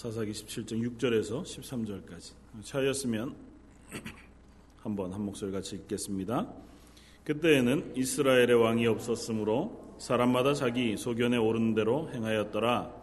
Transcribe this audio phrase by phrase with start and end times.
[0.00, 2.32] 사사기 17장 6절에서 13절까지
[2.64, 3.34] 차였으면
[4.78, 6.50] 한번 한 목소리 같이 읽겠습니다.
[7.24, 12.94] 그때에는 이스라엘의 왕이 없었으므로 사람마다 자기 소견에 오른 대로 행하였더라.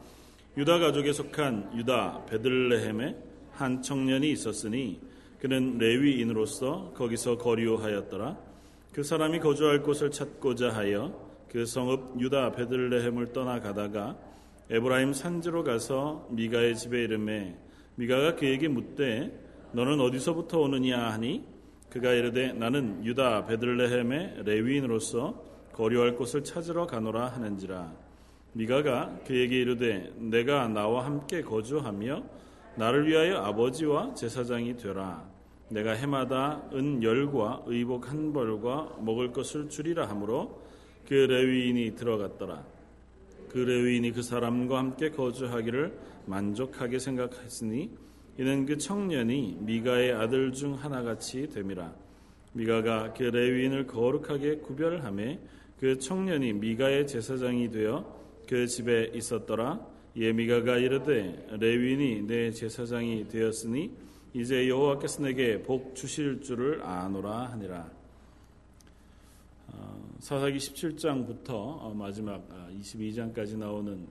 [0.58, 3.16] 유다 가족에 속한 유다 베들레헴에
[3.52, 5.00] 한 청년이 있었으니
[5.40, 8.40] 그는 레위인으로서 거기서 거류하였더라.
[8.92, 11.14] 그 사람이 거주할 곳을 찾고자 하여
[11.48, 14.27] 그 성읍 유다 베들레헴을 떠나가다가
[14.70, 17.56] 에브라임 산지로 가서 미가의 집에 이름에
[17.96, 19.32] 미가가 그에게 묻되
[19.72, 21.44] 너는 어디서부터 오느냐 하니?
[21.90, 25.42] 그가 이르되 나는 유다 베들레헴의 레위인으로서
[25.72, 27.94] 거류할 곳을 찾으러 가노라 하는지라.
[28.54, 32.24] 미가가 그에게 이르되 내가 나와 함께 거주하며
[32.76, 35.24] 나를 위하여 아버지와 제사장이 되라.
[35.70, 40.62] 내가 해마다 은 열과 의복 한 벌과 먹을 것을 주리라 하므로
[41.08, 42.77] 그 레위인이 들어갔더라
[43.58, 45.92] 그 레위인이 그 사람과 함께 거주하기를
[46.28, 47.90] 만족하게 생각했으니
[48.38, 51.92] 이는 그 청년이 미가의 아들 중 하나같이 됨이라.
[52.54, 55.40] 미가가 그 레위인을 거룩하게 구별함에
[55.80, 58.06] 그 청년이 미가의 제사장이 되어
[58.48, 59.84] 그 집에 있었더라.
[60.18, 63.90] 예 미가가 이르되 레위인이 내 제사장이 되었으니
[64.36, 67.78] 이제 여호와께서 내게 복 주실 줄을 아노라 하니라.
[67.80, 67.97] 어,
[70.20, 72.44] 사사기 17장부터 어, 마지막
[72.82, 74.08] 22장까지 아, 나오는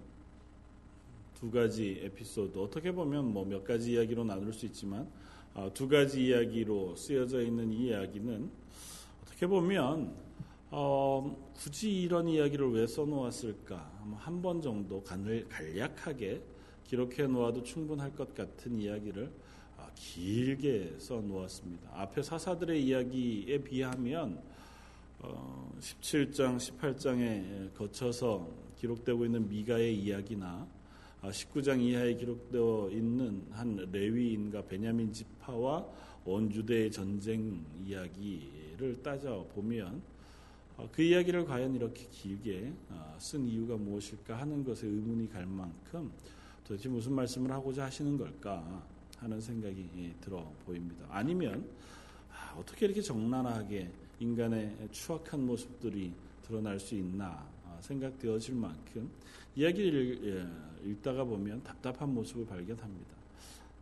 [1.34, 5.08] 두 가지 에피소드 어떻게 보면 뭐 몇 가지 이야기로 나눌 수 있지만
[5.54, 8.50] 아, 두 가지 이야기로 쓰여져 있는 이 이야기는
[9.22, 10.14] 어떻게 보면
[10.70, 16.40] 어, 굳이 이런 이야기를 왜 써놓았을까 한 번 정도 간략하게
[16.84, 19.28] 기록해 놓아도 충분할 것 같은 이야기를
[19.76, 21.90] 아, 길게 써놓았습니다.
[21.94, 24.40] 앞에 사사들의 이야기에 비하면
[25.78, 30.66] 17장, 어, 18장에 거쳐서 기록되고 있는 미가의 이야기나
[31.22, 35.86] 19장 아, 이하에 기록되어 있는 한 레위인과 베냐민 지파와
[36.24, 40.02] 온 유대의 전쟁 이야기를 따져 보면
[40.76, 42.72] 아, 그 이야기를 과연 이렇게 길게
[43.18, 46.12] 쓴 이유가 무엇일까 하는 것에 의문이 갈 만큼
[46.66, 48.84] 도대체 무슨 말씀을 하고자 하시는 걸까
[49.18, 51.06] 하는 생각이 예, 들어 보입니다.
[51.08, 51.66] 아니면
[52.58, 53.90] 어떻게 이렇게 적나라하게
[54.20, 56.12] 인간의 추악한 모습들이
[56.42, 59.10] 드러날 수 있나 아, 생각되어질 만큼
[59.54, 60.24] 이야기를
[60.84, 63.16] 예, 읽다가 보면 답답한 모습을 발견합니다.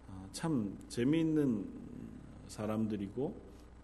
[0.08, 1.66] 아, 참 재미있는
[2.48, 3.34] 사람들이고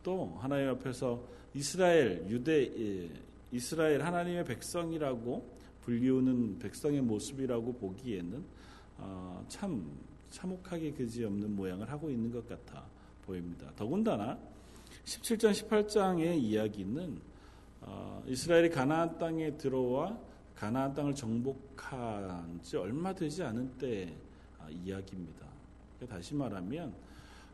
[0.03, 1.23] 또 하나님 앞에서
[1.55, 3.11] 이스라엘 유대 예,
[3.53, 8.45] 이스라엘 하나님의 백성이라고 불리우는 백성의 모습이라고 보기에는
[8.99, 9.91] 아, 참
[10.31, 12.85] 참혹하게 그지없는 모양을 하고 있는 것 같아
[13.27, 13.73] 보입니다.
[13.77, 14.39] 더군다나
[15.05, 17.21] 17장, 18장의 이야기는
[17.83, 20.19] 어, 이스라엘이 가나안 땅에 들어와
[20.55, 24.15] 가나안 땅을 정복한 지 얼마 되지 않은 때
[24.59, 25.47] 어, 이야기입니다.
[26.09, 26.95] 다시 말하면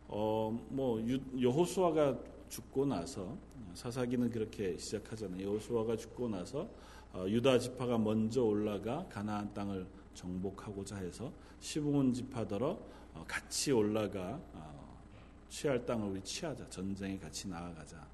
[0.09, 1.01] 어, 뭐
[1.41, 2.17] 여호수아가
[2.49, 3.37] 죽고 나서
[3.75, 5.47] 사사기는 그렇게 시작하잖아요.
[5.47, 6.69] 여호수아가 죽고 나서
[7.13, 12.79] 어, 유다 지파가 먼저 올라가 가나안 땅을 정복하고자 해서 시부온 지파더러
[13.15, 14.66] 어, 같이 올라가 어,
[15.49, 16.69] 취할 땅을 우리 취하자.
[16.69, 18.07] 전쟁에 같이 나아가자.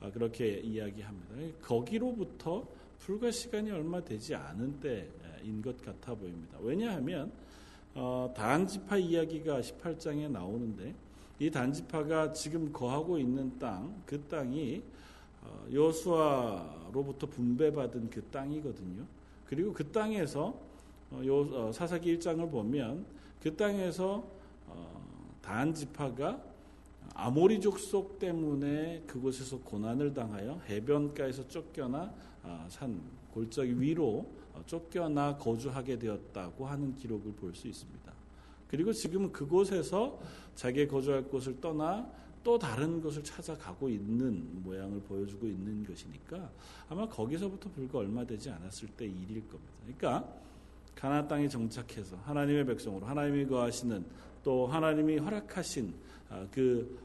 [0.00, 1.58] 아, 그렇게 이야기합니다.
[1.62, 2.66] 거기로부터
[2.98, 6.58] 불과 시간이 얼마 되지 않은 때인 것 같아 보입니다.
[6.60, 7.32] 왜냐하면
[7.94, 10.94] 어, 단지파 이야기가 18장에 나오는데
[11.38, 14.82] 이 단지파가 지금 거하고 있는 땅, 그 땅이
[15.42, 19.04] 어, 여수아로부터 분배받은 그 땅이거든요.
[19.46, 20.58] 그리고 그 땅에서
[21.10, 23.06] 어, 요, 어, 사사기 1장을 보면
[23.42, 24.24] 그 땅에서
[24.66, 26.42] 어, 단지파가
[27.18, 32.12] 아모리 족속 때문에 그곳에서 고난을 당하여 해변가에서 쫓겨나
[32.42, 33.00] 아, 산
[33.32, 38.12] 골짜기 위로 어, 쫓겨나 거주하게 되었다고 하는 기록을 볼 수 있습니다.
[38.68, 40.18] 그리고 지금 그곳에서
[40.54, 42.06] 자기 거주할 곳을 떠나
[42.44, 46.50] 또 다른 곳을 찾아가고 있는 모양을 보여주고 있는 것이니까
[46.88, 49.72] 아마 거기서부터 불과 얼마 되지 않았을 때 일일 겁니다.
[49.82, 50.28] 그러니까
[50.94, 54.04] 가나안 땅에 정착해서 하나님의 백성으로 하나님이 거하시는
[54.42, 56.05] 또 하나님이 허락하신 아,
[56.50, 56.98] 그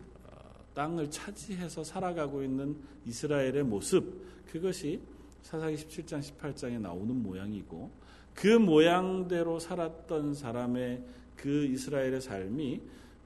[0.74, 5.02] 땅을 차지해서 살아가고 있는 이스라엘의 모습 그것이
[5.42, 7.92] 사사기 17장 18장에 나오는 모양이고
[8.34, 11.04] 그 모양대로 살았던 사람의
[11.36, 12.82] 그 이스라엘의 삶이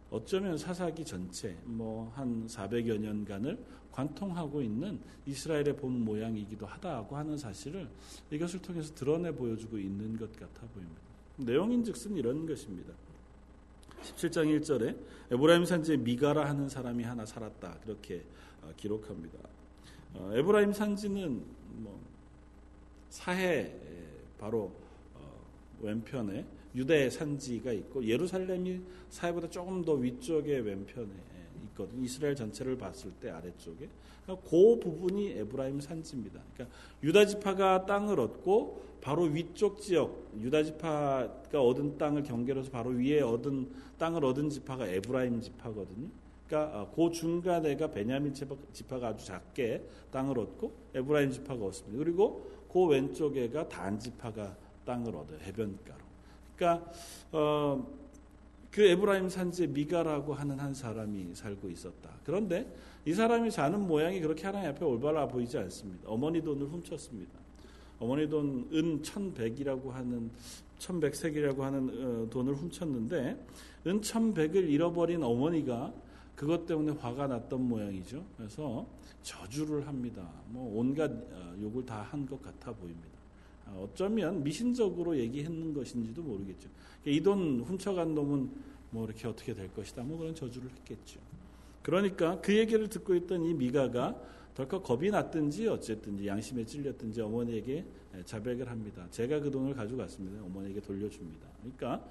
[0.09, 3.57] 어쩌면 사사기 전체 뭐 한 400여 년간을
[3.91, 7.87] 관통하고 있는 이스라엘의 본 모양이기도 하다고 하는 사실을
[8.29, 11.01] 이것을 통해서 드러내 보여주고 있는 것 같아 보입니다.
[11.37, 12.93] 내용인즉슨 이런 것입니다.
[14.05, 14.95] 17장 1절에
[15.31, 17.79] 에브라임 산지에 미가라 하는 사람이 하나 살았다.
[17.83, 18.23] 그렇게
[18.61, 19.39] 어, 기록합니다.
[20.13, 21.43] 어, 에브라임 산지는
[21.77, 21.99] 뭐
[23.09, 23.73] 사해
[24.37, 24.71] 바로
[25.15, 25.45] 어,
[25.81, 31.34] 왼편에 유대 산지가 있고 예루살렘이 사회보다 조금 더 위쪽에 왼편에
[31.75, 32.03] 있거든요.
[32.03, 33.89] 이스라엘 전체를 봤을 때 아래쪽에
[34.23, 36.41] 그러니까 그 부분이 에브라임 산지입니다.
[36.53, 43.21] 그러니까 유다 지파가 땅을 얻고 바로 위쪽 지역 유다 지파가 얻은 땅을 경계로서 바로 위에
[43.21, 43.69] 얻은
[43.99, 46.07] 땅을 얻은 지파가 에브라임 지파거든요.
[46.47, 52.03] 그러니까 아, 그 중간에가 베냐민 지파가 아주 작게 땅을 얻고 에브라임 지파가 얻습니다.
[52.03, 54.55] 그리고 그 왼쪽에가 단 지파가
[54.85, 55.39] 땅을 얻어요.
[55.39, 56.05] 해변가로.
[56.55, 56.91] 그러니까
[57.31, 58.04] 어,
[58.75, 62.09] 그 에브라임 산지에 미가라고 하는 한 사람이 살고 있었다.
[62.25, 62.69] 그런데
[63.05, 66.09] 이 사람이 사는 모양이 그렇게 하나님 앞에 올바라 보이지 않습니다.
[66.09, 67.39] 어머니 돈을 훔쳤습니다.
[67.99, 70.29] 어머니 돈은 1100이라고 하는
[70.79, 73.45] 1100색이라고 하는 어, 돈을 훔쳤는데
[73.87, 75.93] 은 1100을 잃어버린 어머니가
[76.35, 78.25] 그것 때문에 화가 났던 모양이죠.
[78.35, 78.85] 그래서
[79.23, 80.29] 저주를 합니다.
[80.49, 83.14] 뭐 온갖 어, 욕을 다 한 것 같아 보입니다.
[83.65, 86.69] 아, 어쩌면 미신적으로 얘기했는 것인지도 모르겠죠.
[87.05, 88.49] 이 돈 훔쳐간 놈은
[88.91, 90.03] 뭐 이렇게 어떻게 될 것이다.
[90.03, 91.19] 뭐 그런 저주를 했겠죠.
[91.81, 94.15] 그러니까 그 얘기를 듣고 있던 이 미가가
[94.55, 97.85] 덜컥 겁이 났든지 어쨌든지 양심에 찔렸든지 어머니에게
[98.25, 99.05] 자백을 합니다.
[99.11, 100.43] 제가 그 돈을 가져갔습니다.
[100.45, 101.47] 어머니에게 돌려줍니다.
[101.61, 102.07] 그러니까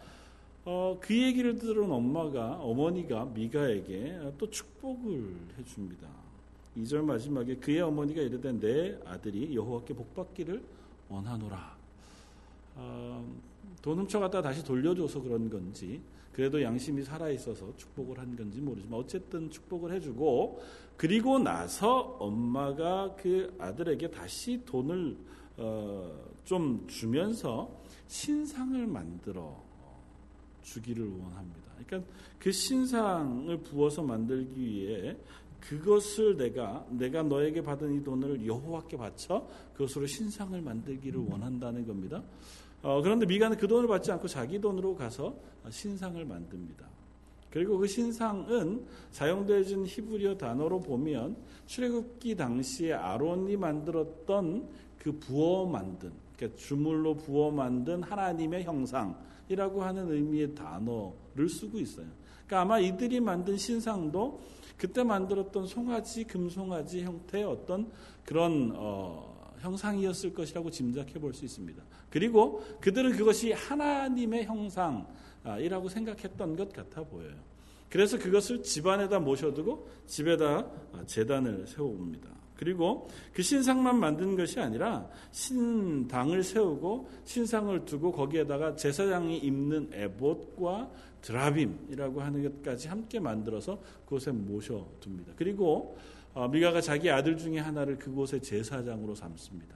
[0.66, 6.08] 어, 그 얘기를 들은 엄마가 어머니가 미가에게 또 축복을 해줍니다.
[6.76, 10.62] 2절 마지막에 그의 어머니가 이르되 내 아들이 여호와께 복받기를
[11.14, 11.76] 원하노라.
[12.76, 13.24] 어,
[13.82, 16.00] 돈 훔쳐갔다 다시 돌려줘서 그런 건지
[16.32, 20.60] 그래도 양심이 살아 있어서 축복을 한 건지 모르지만 어쨌든 축복을 해주고
[20.96, 25.16] 그리고 나서 엄마가 그 아들에게 다시 돈을
[25.56, 26.12] 어,
[26.44, 27.70] 좀 주면서
[28.08, 29.62] 신상을 만들어
[30.62, 31.72] 주기를 원합니다.
[31.86, 35.16] 그러니까 그 신상을 부어서 만들기 위해
[35.68, 42.22] 그것을 내가 내가 너에게 받은 이 돈을 여호와께 바쳐 그것으로 신상을 만들기를 원한다는 겁니다.
[42.82, 45.34] 어, 그런데 미가는 그 돈을 받지 않고 자기 돈으로 가서
[45.70, 46.86] 신상을 만듭니다.
[47.50, 54.68] 그리고 그 신상은 사용되어진 히브리어 단어로 보면 출애굽기 당시에 아론이 만들었던
[54.98, 62.06] 그 부어 만든 그러니까 주물로 부어 만든 하나님의 형상이라고 하는 의미의 단어를 쓰고 있어요.
[62.46, 64.40] 그러니까 아마 이들이 만든 신상도
[64.76, 67.90] 그때 만들었던 송아지, 금송아지 형태의 어떤
[68.24, 71.82] 그런 어, 형상이었을 것이라고 짐작해 볼 수 있습니다.
[72.10, 77.34] 그리고 그들은 그것이 하나님의 형상이라고 생각했던 것 같아 보여요.
[77.88, 80.66] 그래서 그것을 집안에다 모셔두고 집에다
[81.06, 82.28] 재단을 세워봅니다.
[82.56, 90.90] 그리고 그 신상만 만든 것이 아니라 신당을 세우고 신상을 두고 거기에다가 제사장이 입는 에봇과
[91.24, 95.32] 드라빔이라고 하는 것까지 함께 만들어서 그곳에 모셔둡니다.
[95.36, 95.96] 그리고
[96.34, 99.74] 어, 미가가 자기 아들 중에 하나를 그곳의 제사장으로 삼습니다.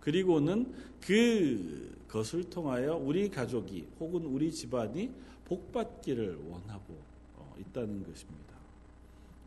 [0.00, 5.12] 그리고는 그것을 통하여 우리 가족이 혹은 우리 집안이
[5.44, 6.98] 복받기를 원하고
[7.36, 8.50] 어, 있다는 것입니다.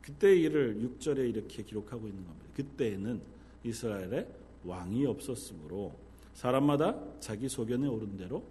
[0.02, 2.46] 그때 일을 6절에 이렇게 기록하고 있는 겁니다.
[2.56, 3.22] 그때에는
[3.64, 4.28] 이스라엘에
[4.64, 5.94] 왕이 없었으므로
[6.34, 8.44] 사람마다 자기 소견에 오른 대로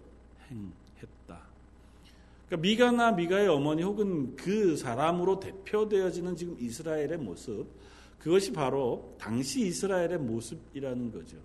[0.49, 0.82] 행했다.
[2.53, 7.65] 그러니까 미가나 미가의 어머니 혹은 그 사람으로 대표되어지는 지금 이스라엘의 모습,
[8.19, 11.37] 그것이 바로 당시 이스라엘의 모습이라는 거죠.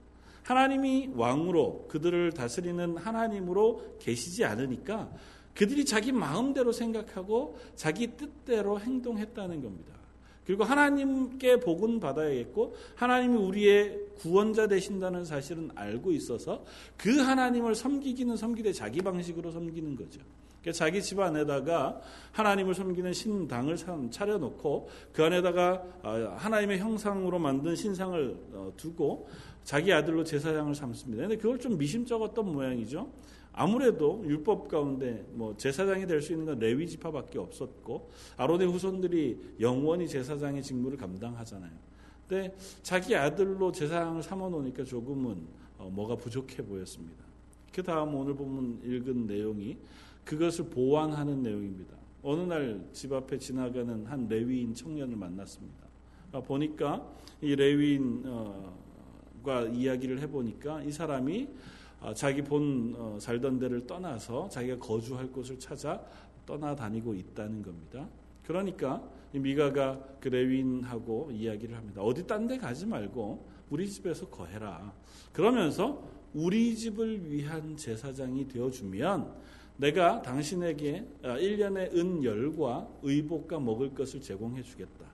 [0.42, 5.10] 하나님이 왕으로 그들을 다스리는 하나님으로 계시지 않으니까
[5.54, 9.94] 그들이 자기 마음대로 생각하고 자기 뜻대로 행동했다는 겁니다.
[10.44, 16.64] 그리고 하나님께 복은 받아야겠고 하나님이 우리의 구원자 되신다는 사실은 알고 있어서
[16.96, 20.20] 그 하나님을 섬기기는 섬기되 자기 방식으로 섬기는 거죠.
[20.60, 22.00] 그러니까 자기 집 안에다가
[22.32, 23.76] 하나님을 섬기는 신당을
[24.10, 29.28] 차려놓고 그 안에다가 어, 하나님의 형상으로 만든 신상을 어, 두고
[29.64, 31.22] 자기 아들로 제사장을 삼습니다.
[31.22, 33.10] 근데 그걸 좀 미심쩍었던 모양이죠.
[33.52, 40.06] 아무래도 율법 가운데 뭐 제사장이 될 수 있는 건 레위 지파밖에 없었고 아론의 후손들이 영원히
[40.08, 41.72] 제사장의 직무를 감당하잖아요.
[42.28, 45.46] 근데 자기 아들로 제사장을 삼아 놓으니까 조금은
[45.78, 47.24] 어, 뭐가 부족해 보였습니다.
[47.72, 49.76] 그 다음 오늘 보면 읽은 내용이
[50.28, 51.96] 그것을 보완하는 내용입니다.
[52.22, 55.86] 어느 날 집 앞에 지나가는 한 레위인 청년을 만났습니다.
[56.32, 58.74] 아, 보니까 이 레위인과
[59.72, 61.48] 이야기를 해보니까 이 사람이
[62.00, 65.98] 아, 자기 본 어, 살던 데를 떠나서 자기가 거주할 곳을 찾아
[66.44, 68.06] 떠나다니고 있다는 겁니다.
[68.44, 72.02] 그러니까 미가가 그 레윈하고 이야기를 합니다.
[72.02, 74.92] 어디 딴 데 가지 말고 우리 집에서 거해라.
[75.32, 84.20] 그러면서 우리 집을 위한 제사장이 되어주면 내가 당신에게 1년의 아, 은 열과 의복과 먹을 것을
[84.20, 85.06] 제공해 주겠다.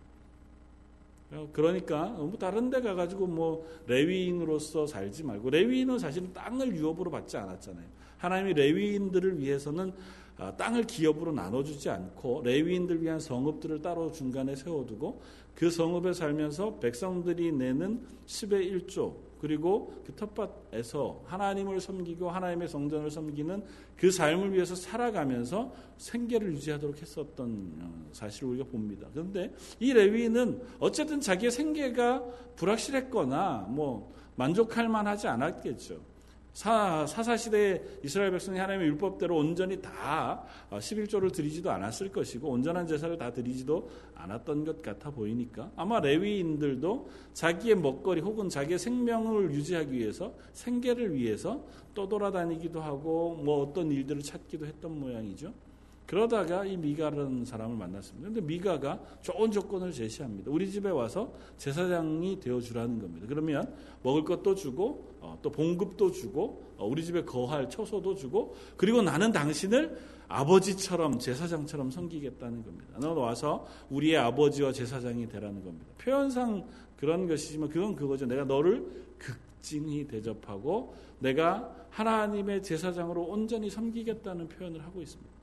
[1.52, 7.84] 그러니까 뭐 다른 데 가가지고 뭐 레위인으로서 살지 말고 레위인은 사실은 땅을 유업으로 받지 않았잖아요.
[8.18, 9.92] 하나님이 레위인들을 위해서는
[10.36, 15.20] 아, 땅을 기업으로 나눠주지 않고 레위인들 위한 성읍들을 따로 중간에 세워두고
[15.54, 23.62] 그 성읍에 살면서 백성들이 내는 10의 1조 그리고 그 텃밭에서 하나님을 섬기고 하나님의 성전을 섬기는
[23.94, 29.06] 그 삶을 위해서 살아가면서 생계를 유지하도록 했었던 어, 사실을 우리가 봅니다.
[29.12, 32.24] 그런데 이 레위인은 어쨌든 자기의 생계가
[32.56, 36.13] 불확실했거나 뭐 만족할 만하지 않았겠죠.
[36.54, 43.18] 사, 사시대에 이스라엘 백성이 하나님의 율법대로 온전히 다 11조를 어, 드리지도 않았을 것이고 온전한 제사를
[43.18, 50.32] 다 드리지도 않았던 것 같아 보이니까 아마 레위인들도 자기의 먹거리 혹은 자기의 생명을 유지하기 위해서
[50.52, 55.52] 생계를 위해서 떠돌아다니기도 하고 뭐 어떤 일들을 찾기도 했던 모양이죠.
[56.06, 58.28] 그러다가 이 미가라는 사람을 만났습니다.
[58.28, 60.50] 근데 미가가 좋은 조건을 제시합니다.
[60.50, 63.26] 우리 집에 와서 제사장이 되어 주라는 겁니다.
[63.28, 69.00] 그러면 먹을 것도 주고 어, 또 봉급도 주고 어, 우리 집에 거할 처소도 주고 그리고
[69.00, 72.98] 나는 당신을 아버지처럼 제사장처럼 섬기겠다는 겁니다.
[72.98, 75.86] 너 와서 우리의 아버지와 제사장이 되라는 겁니다.
[75.98, 78.26] 표현상 그런 것이지만 그건 그거죠.
[78.26, 85.33] 내가 너를 극진히 대접하고 내가 하나님의 제사장으로 온전히 섬기겠다는 표현을 하고 있습니다.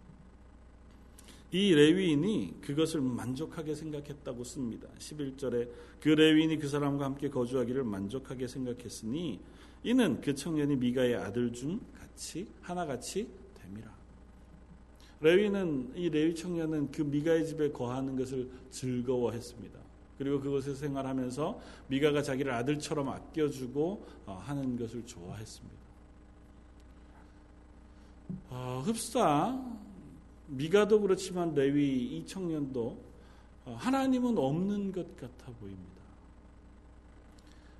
[1.51, 4.88] 이 레위인이 그것을 만족하게 생각했다고 씁니다.
[4.98, 9.39] 11절에 그 레위인이 그 사람과 함께 거주하기를 만족하게 생각했으니
[9.84, 13.91] 이는 그 청년이 미가의 아들 중 같이 하나같이 됨이라.
[15.20, 19.79] 레위는 이 레위 청년은 그 미가의 집에 거하는 것을 즐거워했습니다.
[20.17, 25.81] 그리고 그곳에서 생활하면서 미가가 자기를 아들처럼 아껴주고 어, 하는 것을 좋아했습니다.
[28.51, 29.60] 어, 흡사
[30.51, 32.98] 미가도 그렇지만 레위 이 청년도
[33.65, 36.01] 어, 하나님은 없는 것 같아 보입니다.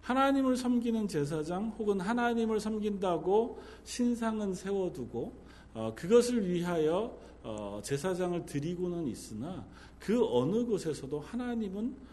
[0.02, 5.34] 하나님을 섬기는 제사장 혹은 하나님을 섬긴다고 신상은 세워두고
[5.74, 9.66] 어, 그것을 위하여 어, 제사장을 드리고는 있으나
[10.00, 12.12] 그 어느 곳에서도 하나님은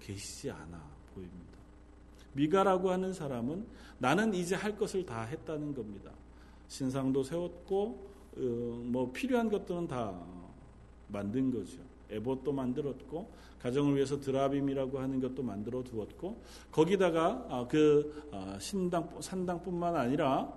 [0.00, 0.82] 계시지 않아
[1.14, 1.58] 보입니다.
[2.32, 3.66] 미가라고 하는 사람은
[3.98, 6.10] 나는 이제 할 것을 다 했다는 겁니다.
[6.68, 10.14] 신상도 세웠고 어, 뭐 필요한 것들은 다
[11.08, 11.78] 만든 거죠.
[12.10, 19.96] 에봇도 만들었고 가정을 위해서 드라빔이라고 하는 것도 만들어 두었고 거기다가 아, 그 아, 신당 산당뿐만
[19.96, 20.52] 아니라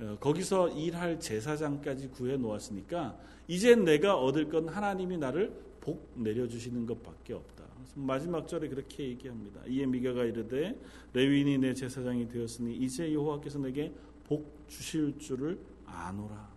[0.00, 3.18] 어, 거기서 일할 제사장까지 구해 놓았으니까
[3.48, 7.64] 이제 내가 얻을 건 하나님이 나를 복 내려 주시는 것밖에 없다.
[7.96, 9.60] 마지막 절에 그렇게 얘기합니다.
[9.68, 10.78] 이에 미가가 이르되
[11.12, 13.92] 레위인이 내 제사장이 되었으니 이제 여호와께서 내게
[14.26, 16.53] 복 주실 줄을 아노라.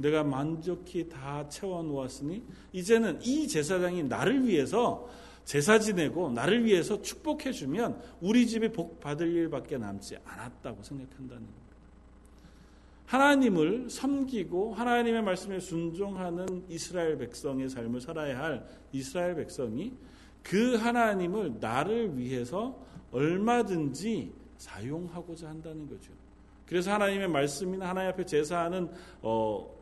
[0.00, 2.42] 내가 만족히 다 채워 놓았으니
[2.72, 5.08] 이제는 이 제사장이 나를 위해서
[5.44, 11.60] 제사 지내고 나를 위해서 축복해 주면 우리 집이 복 받을 일밖에 남지 않았다고 생각한다는 겁니다.
[13.06, 19.92] 하나님을 섬기고 하나님의 말씀에 순종하는 이스라엘 백성의 삶을 살아야 할 이스라엘 백성이
[20.42, 22.78] 그 하나님을 나를 위해서
[23.10, 26.12] 얼마든지 사용하고자 한다는 거죠.
[26.64, 28.88] 그래서 하나님의 말씀이나 하나님 앞에 제사하는
[29.22, 29.79] 어,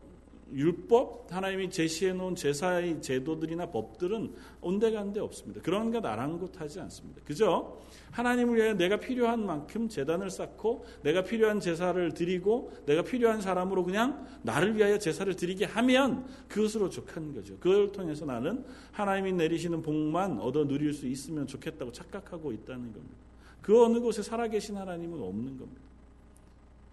[0.53, 5.61] 율법 하나님이 제시해 놓은 제사의 제도들이나 법들은 온데간데 없습니다.
[5.63, 7.21] 그런 것 아랑곳하지 않습니다.
[7.25, 7.77] 그저
[8.11, 14.27] 하나님을 위해 내가 필요한 만큼 재단을 쌓고 내가 필요한 제사를 드리고 내가 필요한 사람으로 그냥
[14.43, 17.57] 나를 위하여 제사를 드리게 하면 그것으로 족한 거죠.
[17.59, 23.17] 그걸 통해서 나는 하나님이 내리시는 복만 얻어 누릴 수 있으면 좋겠다고 착각하고 있다는 겁니다.
[23.61, 25.83] 그 어느 곳에 살아계신 하나님은 없는 겁니다.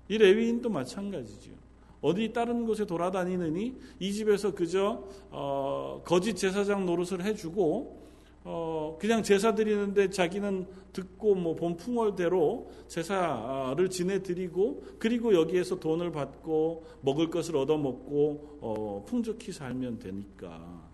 [0.09, 1.64] 이 레위인도 마찬가지죠.
[2.05, 8.05] 어디 다른 곳에 돌아다니느니 이 집에서 그저 어, 거짓 제사장 노릇을 해주고
[8.43, 16.85] 어, 그냥 제사 드리는데 자기는 듣고 뭐 본풍월대로 제사를 지내 드리고 그리고 여기에서 돈을 받고
[17.01, 20.85] 먹을 것을 얻어 먹고 어, 풍족히 살면 되니까.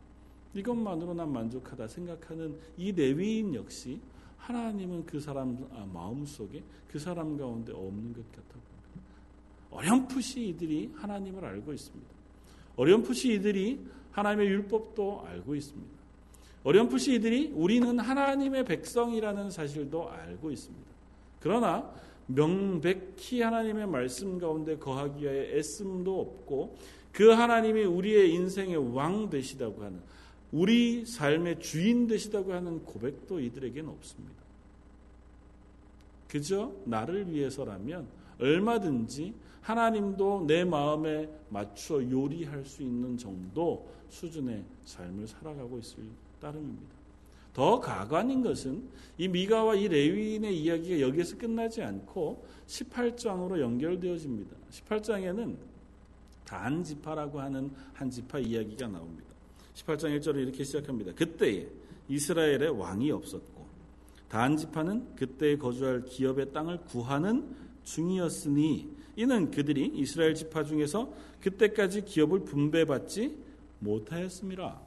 [0.53, 3.99] 이것만으로 난 만족하다 생각하는 이 레위인 역시
[4.37, 8.70] 하나님은 그 사람 아, 마음 속에 그 사람 가운데 없는 것 같아
[9.71, 12.09] 어렴풋이 이들이 하나님을 알고 있습니다.
[12.75, 13.79] 어렴풋이 이들이
[14.11, 16.01] 하나님의 율법도 알고 있습니다.
[16.63, 20.91] 어렴풋이 이들이 우리는 하나님의 백성이라는 사실도 알고 있습니다.
[21.39, 21.91] 그러나
[22.27, 26.77] 명백히 하나님의 말씀 가운데 거하기 위하여 애씀도 없고
[27.11, 29.99] 그 하나님이 우리의 인생의 왕 되시다고 하는
[30.51, 34.41] 우리 삶의 주인 되시다고 하는 고백도 이들에게는 없습니다.
[36.27, 38.07] 그저 나를 위해서라면
[38.41, 46.03] 얼마든지 하나님도 내 마음에 맞춰 요리할 수 있는 정도 수준의 삶을 살아가고 있을
[46.39, 47.01] 따름입니다.
[47.53, 48.83] 더 가관인 것은
[49.17, 54.55] 이 미가와 이 레위인의 이야기가 여기에서 끝나지 않고 18장으로 연결되어집니다.
[54.71, 55.55] 18장에는
[56.45, 59.29] 단지파라고 하는 한 지파 이야기가 나옵니다.
[59.75, 61.13] 18장 1절을 이렇게 시작합니다.
[61.13, 61.67] 그때에
[62.09, 63.65] 이스라엘에 왕이 없었고
[64.29, 73.37] 단지파는 그때 거주할 기업의 땅을 구하는 중이었으니 이는 그들이 이스라엘 지파 중에서 그때까지 기업을 분배받지
[73.79, 74.79] 못하였습니다.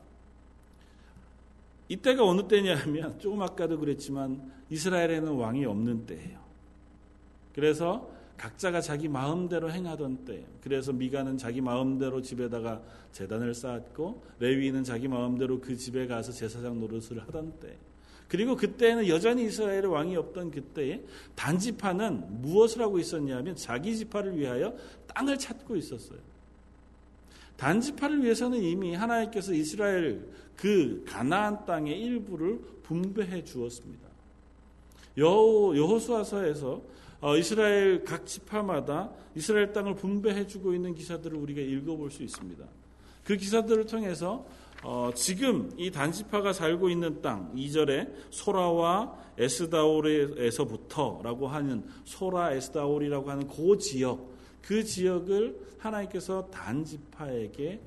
[1.89, 6.39] 이때가 어느 때냐 하면 조금 아까도 그랬지만 이스라엘에는 왕이 없는 때예요.
[7.55, 10.45] 그래서 각자가 자기 마음대로 행하던 때.
[10.63, 12.83] 그래서 미가는 자기 마음대로 집에다가
[13.13, 17.77] 재단을 쌓았고 레위는 자기 마음대로 그 집에 가서 제사장 노릇을 하던 때.
[18.35, 21.01] 그리고 그때는 여전히 이스라엘의 왕이 없던 그때에
[21.37, 24.75] 단지파는 무엇을 하고 있었냐면 자기 지파를 위하여
[25.15, 26.19] 땅을 찾고 있었어요.
[27.57, 30.27] 단지파를 위해서는 이미 하나님께서 이스라엘
[30.57, 34.09] 그 가나안 땅의 일부를 분배해 주었습니다.
[35.17, 36.83] 여호, 여호수아서에서
[37.21, 42.65] 어, 이스라엘 각 지파마다 이스라엘 땅을 분배해 주고 있는 기사들을 우리가 읽어볼 수 있습니다.
[43.25, 44.47] 그 기사들을 통해서
[44.83, 53.79] 어, 지금 이 단지파가 살고 있는 땅 2절에 소라와 에스다올에서부터라고 하는 소라 에스다올이라고 하는 그
[53.79, 57.81] 지역 그 지역을 하나님께서 단지파에게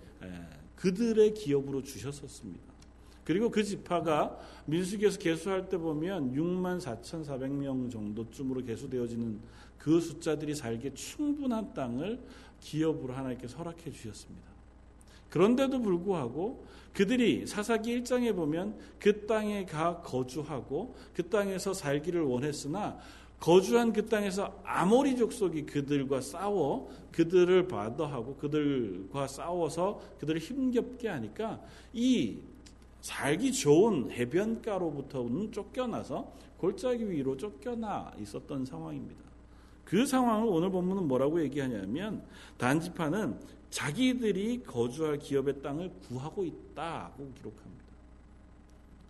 [0.76, 2.66] 그들의 기업으로 주셨었습니다.
[3.24, 9.40] 그리고 그 지파가 민수기에서 개수할 때 보면 6만 4,400명 정도쯤으로 개수되어지는
[9.78, 12.22] 그 숫자들이 살기에 충분한 땅을
[12.62, 14.57] 기업으로 하나님께서 허락해 주셨습니다.
[15.30, 22.98] 그런데도 불구하고 그들이 사사기 1장에 보면 그 땅에 가 거주하고 그 땅에서 살기를 원했으나
[23.40, 31.62] 거주한 그 땅에서 아모리 족속이 그들과 싸워 그들을 바더하고 그들과 싸워서 그들을 힘겹게 하니까
[31.94, 32.40] 이
[33.02, 39.22] 살기 좋은 해변가로부터는 쫓겨나서 골짜기 위로 쫓겨나 있었던 상황입니다.
[39.86, 42.24] 그 상황을 오늘 본문은 뭐라고 얘기하냐면
[42.58, 47.78] 단지파는 자기들이 거주할 기업의 땅을 구하고 있다고 기록합니다.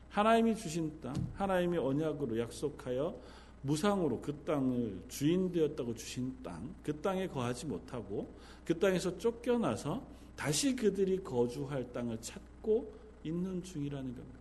[0.09, 3.15] 하나님이 주신 땅, 하나님이 언약으로 약속하여
[3.61, 8.27] 무상으로 그 땅을 주인 되었다고 주신 땅, 그 땅에 거하지 못하고
[8.65, 10.01] 그 땅에서 쫓겨나서
[10.35, 14.37] 다시 그들이 거주할 땅을 찾고 있는 중이라는 겁니다.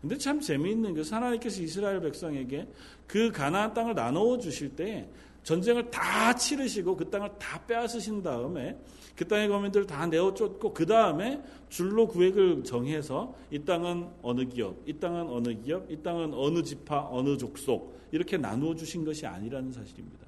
[0.00, 2.68] 근데 참 재미있는 것은 하나님께서 이스라엘 백성에게
[3.06, 5.08] 그 가나안 땅을 나누어 주실 때
[5.44, 8.76] 전쟁을 다 치르시고 그 땅을 다 빼앗으신 다음에
[9.14, 14.76] 그 땅의 거민들을 다 내어 쫓고 그 다음에 줄로 구획을 정해서 이 땅은 어느 기업,
[14.86, 19.70] 이 땅은 어느 기업, 이 땅은 어느 지파, 어느 족속 이렇게 나누어 주신 것이 아니라는
[19.70, 20.24] 사실입니다.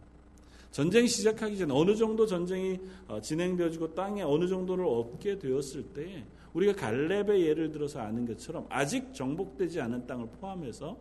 [0.70, 6.74] 전쟁이 시작하기 전에 어느 정도 전쟁이 어, 진행되어지고 땅에 어느 정도를 얻게 되었을 때 우리가
[6.74, 10.96] 갈렙의 예를 들어서 아는 것처럼 아직 정복되지 않은 땅을 포함해서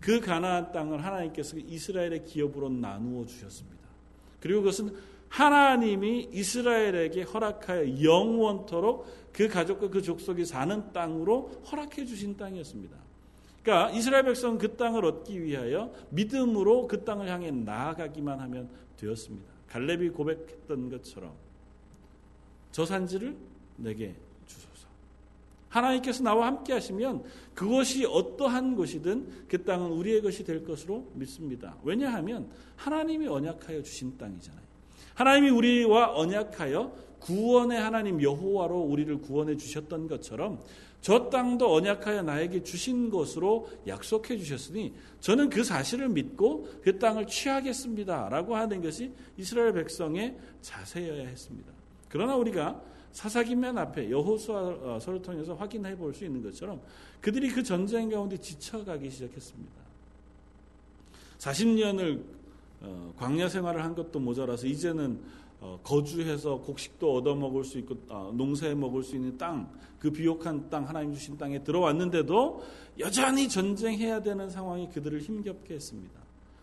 [0.00, 3.80] 그 가나안 땅을 하나님께서 이스라엘의 기업으로 나누어 주셨습니다.
[4.40, 4.94] 그리고 그것은
[5.28, 12.96] 하나님이 이스라엘에게 허락하여 영원토록 그 가족과 그 족속이 사는 땅으로 허락해 주신 땅이었습니다.
[13.62, 19.52] 그러니까 이스라엘 백성은 그 땅을 얻기 위하여 믿음으로 그 땅을 향해 나아가기만 하면 되었습니다.
[19.68, 21.32] 갈렙이 고백했던 것처럼
[22.72, 23.36] 저 산지를
[23.76, 24.14] 내게.
[25.70, 31.76] 하나님께서 나와 함께 하시면 그것이 어떠한 것이든 그 땅은 우리의 것이 될 것으로 믿습니다.
[31.82, 34.70] 왜냐하면 하나님이 언약하여 주신 땅이잖아요.
[35.14, 40.60] 하나님이 우리와 언약하여 구원의 하나님 여호와로 우리를 구원해 주셨던 것처럼
[41.00, 48.28] 저 땅도 언약하여 나에게 주신 것으로 약속해 주셨으니 저는 그 사실을 믿고 그 땅을 취하겠습니다
[48.28, 51.72] 라고 하는 것이 이스라엘 백성의 자세여야 했습니다.
[52.08, 56.80] 그러나 우리가 사사기맨 앞에 여호수아서를 통해서 확인해 볼 수 있는 것처럼
[57.20, 59.72] 그들이 그 전쟁 가운데 지쳐가기 시작했습니다.
[61.38, 62.22] 40년을
[62.82, 65.20] 어, 광야 생활을 한 것도 모자라서 이제는
[65.60, 70.70] 어, 거주해서 곡식도 얻어 먹을 수 있고 어, 농사해 먹을 수 있는 땅, 그 비옥한
[70.70, 72.62] 땅 하나님 주신 땅에 들어왔는데도
[72.98, 76.18] 여전히 전쟁해야 되는 상황이 그들을 힘겹게 했습니다.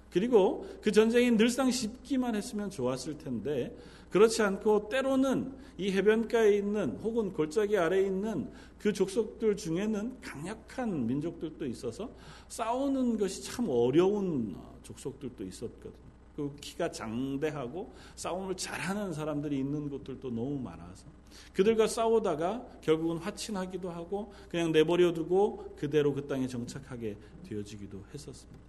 [0.09, 3.75] 그리고 그 전쟁이 늘상 쉽기만 했으면 좋았을 텐데
[4.09, 11.65] 그렇지 않고 때로는 이 해변가에 있는 혹은 골짜기 아래에 있는 그 족속들 중에는 강력한 민족들도
[11.65, 12.09] 있어서
[12.47, 16.07] 싸우는 것이 참 어려운 족속들도 있었거든요.
[16.35, 21.05] 그 키가 장대하고 싸움을 잘하는 사람들이 있는 곳들도 너무 많아서
[21.53, 28.59] 그들과 싸우다가 결국은 화친하기도 하고 그냥 내버려 두고 그대로 그 땅에 정착하게 되어지기도 했었습니다.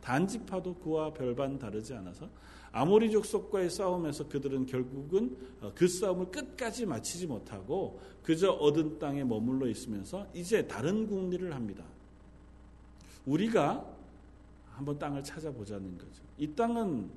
[0.00, 2.28] 단지파도 그와 별반 다르지 않아서
[2.72, 9.66] 아모리 족속과의 싸움에서 그들은 결국은 어, 그 싸움을 끝까지 마치지 못하고 그저 얻은 땅에 머물러
[9.68, 11.84] 있으면서 이제 다른 국리를 합니다.
[13.26, 13.84] 우리가
[14.74, 16.22] 한번 땅을 찾아보자는 거죠.
[16.36, 17.10] 이 땅은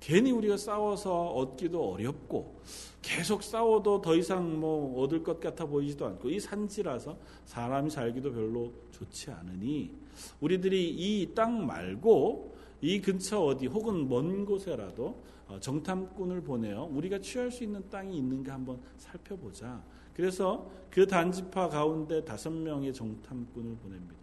[0.00, 2.60] 괜히 우리가 싸워서 얻기도 어렵고
[3.02, 8.72] 계속 싸워도 더 이상 뭐 얻을 것 같아 보이지도 않고 이 산지라서 사람이 살기도 별로
[8.90, 9.92] 좋지 않으니
[10.40, 17.50] 우리들이 이 땅 말고 이 근처 어디 혹은 먼 곳에라도 어, 정탐꾼을 보내어 우리가 취할
[17.50, 19.82] 수 있는 땅이 있는가 한번 살펴보자.
[20.14, 24.22] 그래서 그 단지파 가운데 다섯 명의 정탐꾼을 보냅니다.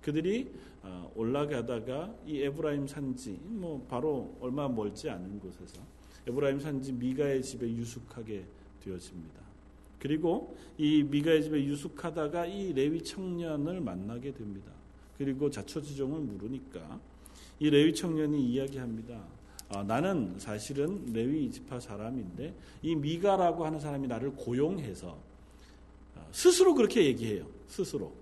[0.00, 5.80] 그들이 어, 올라가다가 이 에브라임 산지 뭐 바로 얼마 멀지 않은 곳에서
[6.28, 8.44] 에브라임 산지 미가의 집에 유숙하게
[8.84, 9.40] 되어집니다.
[9.98, 14.70] 그리고 이 미가의 집에 유숙하다가 이 레위 청년을 만나게 됩니다.
[15.18, 17.00] 그리고 자초지종을 물으니까
[17.58, 19.22] 이 레위 청년이 이야기합니다.
[19.68, 25.18] 아, 나는 사실은 레위 지파 사람인데 이 미가라고 하는 사람이 나를 고용해서
[26.16, 27.46] 아, 스스로 그렇게 얘기해요.
[27.66, 28.12] 스스로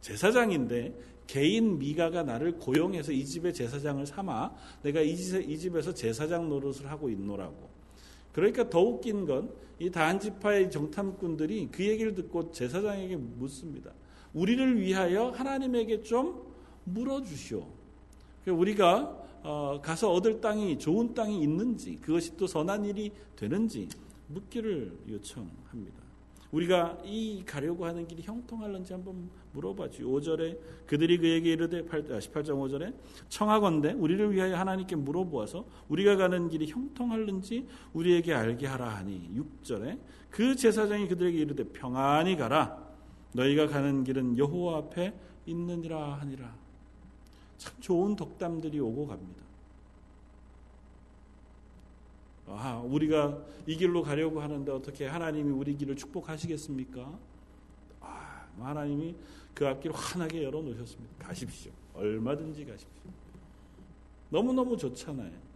[0.00, 0.94] 제사장인데
[1.26, 7.68] 개인 미가가 나를 고용해서 이 집의 제사장을 삼아 내가 이, 집에서 제사장 노릇을 하고 있노라고.
[8.32, 13.92] 그러니까 더 웃긴 건이 단지파의 정탐꾼들이 그 얘기를 듣고 제사장에게 묻습니다.
[14.34, 16.45] 우리를 위하여 하나님에게 좀
[16.86, 17.66] 물어주시오.
[18.48, 23.88] 우리가 어, 가서 얻을 땅이 좋은 땅이 있는지 그것이 또 선한 일이 되는지
[24.28, 26.06] 묻기를 요청합니다.
[26.50, 30.02] 우리가 이 가려고 하는 길이 형통할는지 한번 물어봐지.
[30.02, 32.94] 5절에 그들이 그에게 이르되 18장 아, 5절에
[33.28, 39.98] 청하건대 우리를 위하여 하나님께 물어보아서 우리가 가는 길이 형통할는지 우리에게 알게 하라 하니 6절에
[40.30, 42.84] 그 제사장이 그들에게 이르되 평안히 가라
[43.32, 45.14] 너희가 가는 길은 여호와 앞에
[45.46, 46.65] 있느니라 하니라.
[47.58, 49.46] 참 좋은 덕담들이 오고 갑니다.
[52.48, 57.18] 아, 우리가 이 길로 가려고 하는데 어떻게 하나님이 우리 길을 축복하시겠습니까?
[58.00, 59.16] 아, 하나님이
[59.54, 61.26] 그 앞길 환하게 열어 놓으셨습니다.
[61.26, 61.72] 가십시오.
[61.94, 63.10] 얼마든지 가십시오.
[64.30, 65.46] 너무너무 좋잖아요.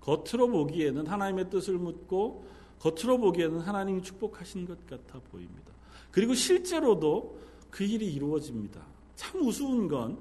[0.00, 2.46] 겉으로 보기에는 하나님의 뜻을 묻고
[2.78, 5.72] 겉으로 보기에는 하나님이 축복하신 것 같아 보입니다.
[6.10, 7.38] 그리고 실제로도
[7.70, 8.80] 그 일이 이루어집니다.
[9.14, 10.18] 참 우스운 건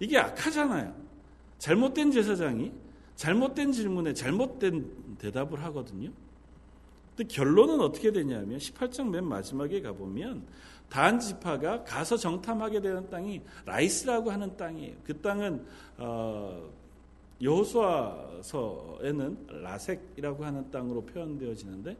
[0.00, 0.94] 이게 악하잖아요.
[1.58, 2.72] 잘못된 제사장이
[3.16, 6.10] 잘못된 질문에 잘못된 대답을 하거든요.
[7.16, 10.44] 근데 결론은 어떻게 되냐면 18장 맨 마지막에 가보면
[10.88, 14.94] 단 지파가 가서 정탐하게 되는 땅이 라이스라고 하는 땅이에요.
[15.04, 15.66] 그 땅은
[15.98, 16.70] 어,
[17.42, 21.96] 여호수아서에는 라색이라고 하는 땅으로 표현되어지는데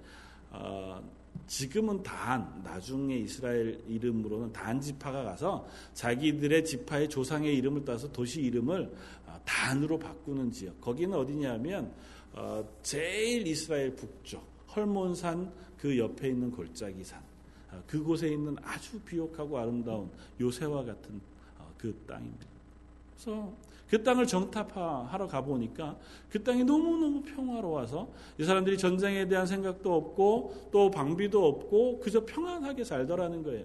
[0.51, 1.03] 어,
[1.49, 8.93] 지금은 단 나중에 이스라엘 이름으로는 단 지파가 가서 자기들의 지파의 조상의 이름을 따서 도시 이름을
[9.27, 10.81] 어, 단으로 바꾸는 지역.
[10.81, 11.93] 거기는 어디냐면
[12.35, 14.45] 어, 제일 이스라엘 북쪽
[14.77, 17.21] 헐몬산 그 옆에 있는 골짜기 산.
[17.73, 21.21] 어, 그곳에 있는 아주 비옥하고 아름다운 요새와 같은
[21.79, 22.47] 그 땅입니다.
[23.15, 23.53] 그래서
[23.89, 25.97] 그 땅을 정탑하러 가보니까
[26.31, 32.85] 그 땅이 너무너무 평화로워서 이 사람들이 전쟁에 대한 생각도 없고 또 방비도 없고 그저 평안하게
[32.85, 33.65] 살더라는 거예요.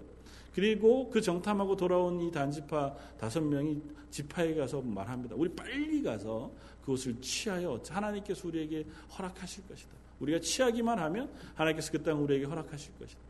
[0.54, 5.34] 그리고 그 정탐하고 돌아온 이 단지파 다섯 명이 지파에 가서 말합니다.
[5.36, 8.86] 우리 빨리 가서 그것을 취하여 하나님께서 우리에게
[9.18, 9.90] 허락하실 것이다.
[10.20, 13.20] 우리가 취하기만 하면 하나님께서 그 땅 우리에게 허락하실 것이다.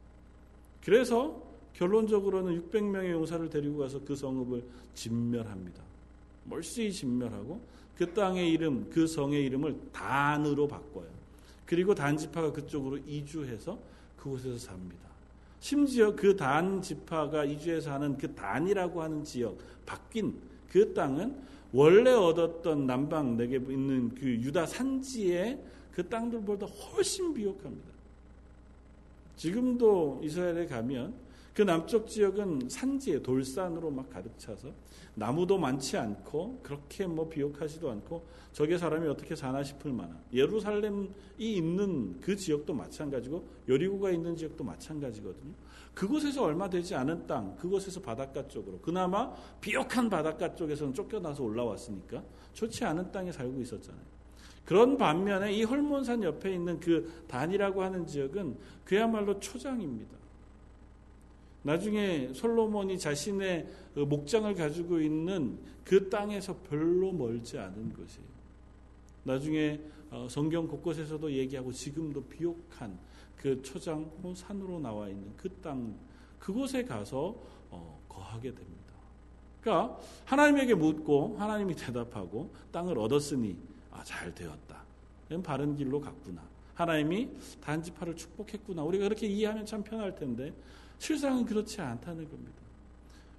[0.85, 4.63] 그래서 결론적으로는 600명의 용사를 데리고 가서 그 성읍을
[4.95, 5.94] 진멸합니다.
[6.45, 7.61] 멀리 진멸하고
[7.97, 11.07] 그 땅의 이름, 그 성의 이름을 단으로 바꿔요.
[11.65, 13.79] 그리고 단지파가 그쪽으로 이주해서
[14.17, 15.05] 그곳에서 삽니다.
[15.61, 20.35] 심지어 그 단 지파가 이주해서 하는 그 단이라고 하는 지역, 바뀐
[20.69, 21.35] 그 땅은
[21.73, 25.59] 원래 얻었던 남방 내게 있는 그 유다 산지의
[25.93, 27.89] 그 땅들보다 훨씬 비옥합니다.
[29.37, 31.15] 지금도 이스라엘에 가면
[31.55, 34.73] 그 남쪽 지역은 산지에 돌산으로 막 가득 차서
[35.15, 42.21] 나무도 많지 않고 그렇게 뭐 비옥하지도 않고 저게 사람이 어떻게 사나 싶을 만한 예루살렘이 있는
[42.21, 45.55] 그 지역도 마찬가지고 여리고가 있는 지역도 마찬가지거든요.
[45.95, 52.21] 그곳에서 얼마 되지 않은 땅, 그곳에서 바닷가 쪽으로 그나마 비옥한 바닷가 쪽에서는 쫓겨나서 올라왔으니까
[52.53, 54.03] 좋지 않은 땅에 살고 있었잖아요.
[54.65, 60.24] 그런 반면에 이 헐몬산 옆에 있는 그 단이라고 하는 지역은 그야말로 초장입니다.
[61.65, 68.29] 나중에 솔로몬이 자신의 그 목장을 가지고 있는 그 땅에서 별로 멀지 않은 것이에요.
[69.25, 72.97] 나중에 어, 성경 곳곳에서도 얘기하고 지금도 비옥한
[73.37, 75.95] 그 초장 산으로 나와 있는 그 땅,
[76.39, 77.35] 그곳에 가서
[77.71, 78.95] 어, 거하게 됩니다.
[79.63, 83.57] 그러니까 하나님에게 묻고 하나님이 대답하고 땅을 얻었으니
[83.91, 84.85] 아, 잘 되었다.
[85.43, 86.43] 바른 길로 갔구나.
[86.75, 87.31] 하나님이
[87.63, 88.83] 단지파를 축복했구나.
[88.85, 90.53] 우리가 그렇게 이해하면 참 편할 텐데
[91.05, 92.65] 실상은 그렇지 않다는 겁니다.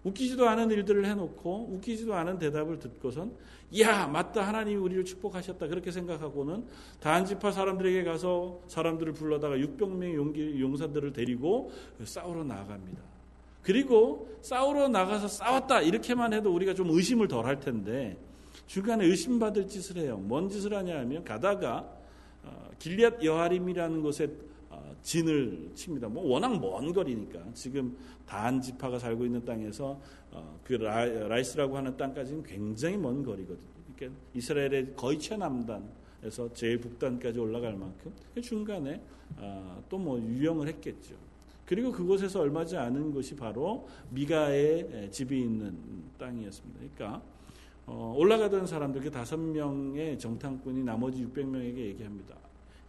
[0.03, 3.31] 웃기지도 않은 일들을 해놓고 웃기지도 않은 대답을 듣고선
[3.79, 6.63] 야 맞다 하나님이 우리를 축복하셨다 그렇게 생각하고는
[6.99, 11.71] 단지파 사람들에게 가서 사람들을 불러다가 600명의 용기, 용사들을 데리고
[12.03, 13.01] 싸우러 나갑니다.
[13.63, 18.15] 그리고 싸우러 나가서 싸웠다 이렇게만 해도 우리가 좀 의심을 덜 할 텐데
[18.67, 20.17] 중간에 의심받을 짓을 해요.
[20.17, 21.89] 뭔 짓을 하냐 하면 가다가
[22.43, 24.29] 어, 길리앗 여하림이라는 곳에 어,
[25.05, 26.09] 진을 칩니다.
[26.09, 32.41] 뭐 워낙 먼 거리니까 지금 단 지파가 살고 있는 땅에서 어, 그 라이스라고 하는 땅까지는
[32.41, 33.75] 굉장히 먼 거리거든요.
[33.95, 38.99] 그러니까 이스라엘의 거의 최남단에서 제일 북단까지 올라갈 만큼 그 중간에
[39.89, 41.15] 또 뭐 유영을 했겠죠.
[41.67, 45.77] 그리고 그곳에서 얼마지 않은 곳이 바로 미가의 집이 있는
[46.17, 46.79] 땅이었습니다.
[46.79, 47.21] 그러니까
[47.85, 52.35] 어, 올라가던 사람들, 그 다섯 명의 정탐꾼이 나머지 600명에게 얘기합니다.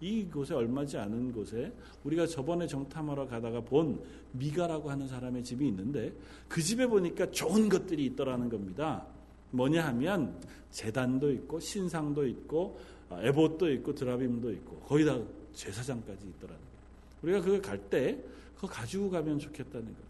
[0.01, 1.73] 이곳에 얼마지 않은 곳에
[2.05, 4.01] 우리가 저번에 정탐하러 가다가 본
[4.33, 6.13] 미가라고 하는 사람의 집이 있는데
[6.49, 9.07] 그 집에 보니까 좋은 것들이 있더라는 겁니다.
[9.53, 10.39] 뭐냐 하면
[10.71, 12.79] 재단도 있고 신상도 있고
[13.09, 15.19] 어, 에봇도 있고 드라빔도 있고 거의 다
[15.55, 16.67] 제사장까지 있더라는 거예요.
[17.23, 18.19] 우리가 그걸 갈 때
[18.57, 20.07] 그거 가지고 가면 좋겠다는 거죠.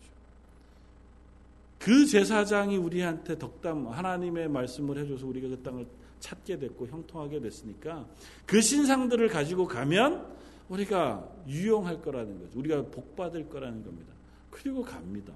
[1.78, 5.86] 그 제사장이 우리한테 덕담 하나님의 말씀을 해줘서 우리가 그 땅을
[6.20, 8.06] 찾게 됐고 형통하게 됐으니까
[8.46, 10.34] 그 신상들을 가지고 가면
[10.68, 12.58] 우리가 유용할 거라는 거죠.
[12.58, 14.12] 우리가 복 받을 거라는 겁니다.
[14.50, 15.32] 그리고 갑니다.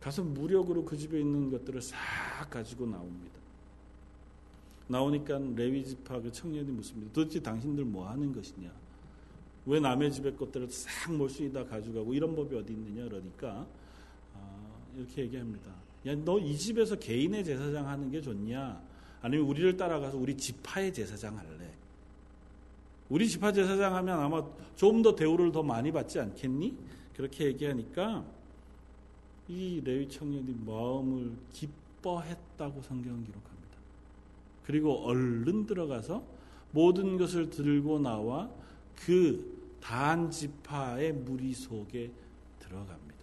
[0.00, 1.96] 가서 무력으로 그 집에 있는 것들을 싹
[2.50, 3.38] 가지고 나옵니다.
[4.86, 7.12] 나오니까 레위 지파 그 청년이 묻습니다.
[7.12, 8.70] 도대체 당신들 뭐 하는 것이냐?
[9.66, 13.66] 왜 남의 집의 것들을 싹 몰수이 다 가져가고 이런 법이 어디 있느냐 그러니까
[14.34, 15.70] 어, 이렇게 얘기합니다.
[16.06, 18.80] 야, 너 이 집에서 개인의 제사장 하는 게 좋냐?
[19.22, 21.72] 아니면 우리를 따라가서 우리 지파의 제사장 할래?
[23.08, 24.44] 우리 지파 제사장 하면 아마
[24.76, 26.76] 좀 더 대우를 더 많이 받지 않겠니?
[27.16, 28.24] 그렇게 얘기하니까
[29.48, 33.78] 이 레위 청년이 마음을 기뻐했다고 성경은 기록합니다.
[34.64, 36.22] 그리고 얼른 들어가서
[36.72, 38.50] 모든 것을 들고 나와
[38.94, 42.10] 그 단 지파의 무리 속에
[42.58, 43.18] 들어갑니다.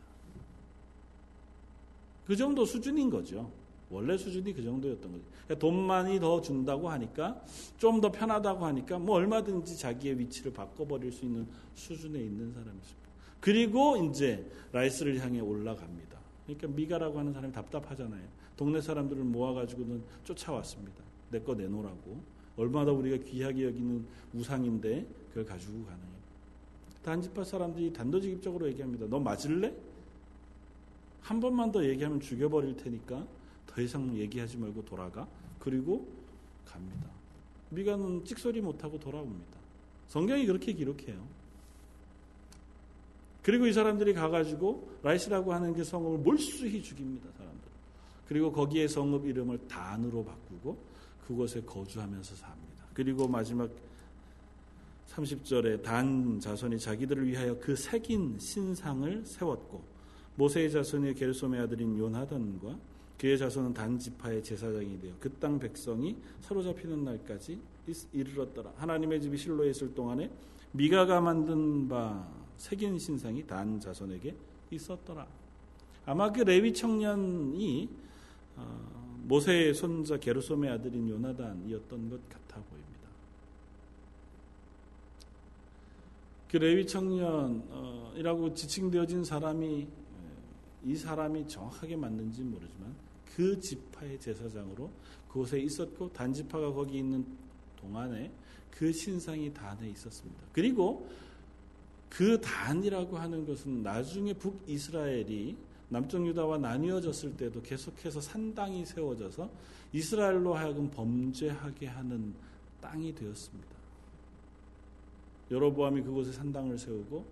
[2.25, 3.51] 그 정도 수준인 거죠.
[3.89, 5.23] 원래 수준이 그 정도였던 거죠.
[5.45, 7.41] 그러니까 돈 많이 더 준다고 하니까
[7.77, 13.05] 좀 더 편하다고 하니까 뭐 얼마든지 자기의 위치를 바꿔버릴 수 있는 수준에 있는 사람이습니다.
[13.39, 16.19] 그리고 이제 라이스를 향해 올라갑니다.
[16.45, 18.27] 그러니까 미가라고 하는 사람이 답답하잖아요.
[18.57, 21.03] 동네 사람들을 모아가지고는 쫓아왔습니다.
[21.31, 22.35] 내 거 내놓으라고.
[22.57, 26.15] 얼마나 우리가 귀하게 여기는 우상인데 그걸 가지고 가느냐.
[27.03, 29.05] 단지파 사람들이 단도직입적으로 얘기합니다.
[29.09, 29.73] 너 맞을래?
[31.21, 33.25] 한 번만 더 얘기하면 죽여버릴 테니까
[33.75, 35.27] 더 이상 얘기하지 말고 돌아가.
[35.59, 36.07] 그리고
[36.65, 37.09] 갑니다.
[37.69, 39.57] 미가는 찍소리 못하고 돌아옵니다.
[40.07, 41.21] 성경이 그렇게 기록해요.
[43.43, 47.29] 그리고 이 사람들이 가가지고 라이스라고 하는 그 성읍을 몰수히 죽입니다.
[47.37, 47.61] 사람들.
[48.27, 50.77] 그리고 거기에 성읍 이름을 단으로 바꾸고
[51.27, 52.85] 그곳에 거주하면서 삽니다.
[52.93, 53.69] 그리고 마지막
[55.09, 59.83] 30절에 단 자손이 자기들을 위하여 그 새긴 신상을 세웠고
[60.35, 62.77] 모세의 자손의 게르솜의 아들인 요나단과
[63.17, 67.59] 그의 자손은 단 지파의 제사장이 되어 그 땅 백성이 사로잡히는 날까지
[68.13, 68.73] 이르렀더라.
[68.77, 70.29] 하나님의 집이 실로에 있을 동안에
[70.71, 74.35] 미가가 만든 바 새긴 신상이 단 자손에게
[74.71, 75.25] 있었더라.
[76.05, 77.89] 아마 그 레위 청년이
[78.57, 83.09] 어, 모세의 손자 게르솜의 아들인 요나단이었던 것 같아 보입니다.
[86.49, 89.87] 그 레위 청년이라고 지칭되어진 사람이
[90.85, 92.93] 이 사람이 정확하게 맞는지 모르지만
[93.35, 94.89] 그 지파의 제사장으로
[95.27, 97.25] 그곳에 있었고 단지파가 거기 있는
[97.75, 98.31] 동안에
[98.71, 100.41] 그 신상이 단에 있었습니다.
[100.53, 101.09] 그리고
[102.09, 105.57] 그 단이라고 하는 것은 나중에 북이스라엘이
[105.89, 109.49] 남쪽 유다와 나뉘어졌을 때도 계속해서 산당이 세워져서
[109.91, 112.33] 이스라엘로 하여금 범죄하게 하는
[112.81, 113.75] 땅이 되었습니다.
[115.51, 117.25] 여로보암이 그곳에 산당을 세우고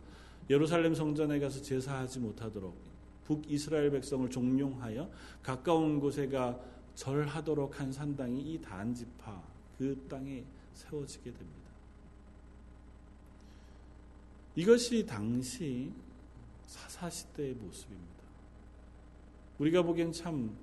[0.50, 2.93] 예루살렘 성전에 가서 제사하지 못하도록
[3.26, 5.10] 북이스라엘 백성을 종용하여
[5.42, 6.60] 가까운 곳에가
[6.96, 9.42] 절하도록 한 산당이 이 단지파
[9.78, 11.64] 그 땅에 세워지게 됩니다.
[14.56, 15.92] 이것이 당시
[16.68, 18.24] 사사시대의 모습입니다.
[19.58, 20.56] 우리가 보기엔 참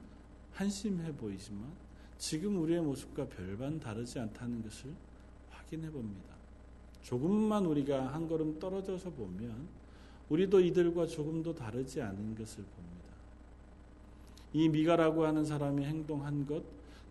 [0.52, 1.72] 한심해 보이지만
[2.18, 4.94] 지금 우리의 모습과 별반 다르지 않다는 것을
[5.50, 6.34] 확인해 봅니다.
[7.02, 9.79] 조금만 우리가 한 걸음 떨어져서 보면
[10.30, 13.00] 우리도 이들과 조금도 다르지 않은 것을 봅니다.
[14.52, 16.62] 이 미가라고 하는 사람이 행동한 것,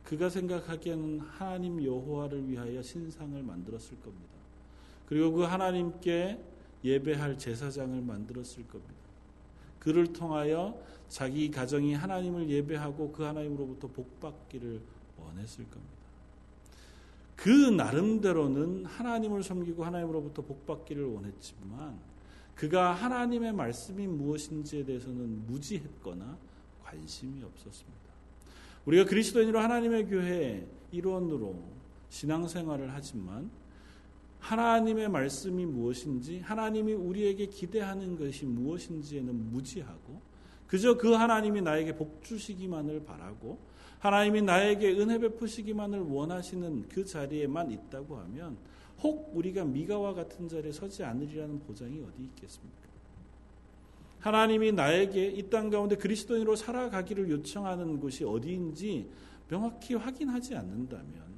[0.03, 4.39] 그가 생각하기에는 하나님 여호와를 위하여 신상을 만들었을 겁니다.
[5.05, 6.39] 그리고 그 하나님께
[6.83, 8.93] 예배할 제사장을 만들었을 겁니다.
[9.79, 14.81] 그를 통하여 자기 가정이 하나님을 예배하고 그 하나님으로부터 복받기를
[15.17, 15.99] 원했을 겁니다.
[17.35, 21.97] 그 나름대로는 하나님을 섬기고 하나님으로부터 복받기를 원했지만
[22.59, 26.37] 그가 하나님의 말씀이 무엇인지에 대해서는 무지했거나
[26.83, 27.99] 관심이 없었습니다.
[28.85, 31.55] 우리가 그리스도인으로 하나님의 교회 일원으로
[32.09, 33.49] 신앙생활을 하지만
[34.39, 40.21] 하나님의 말씀이 무엇인지 하나님이 우리에게 기대하는 것이 무엇인지에는 무지하고
[40.67, 43.57] 그저 그 하나님이 나에게 복 주시기만을 바라고
[43.99, 48.57] 하나님이 나에게 은혜 베푸시기만을 원하시는 그 자리에만 있다고 하면
[49.01, 52.89] 혹 우리가 미가와 같은 자리에 서지 않으리라는 보장이 어디 있겠습니까?
[54.19, 59.07] 하나님이 나에게 이 땅 가운데 그리스도인으로 살아가기를 요청하는 곳이 어디인지
[59.47, 61.29] 명확히 확인하지 않는다면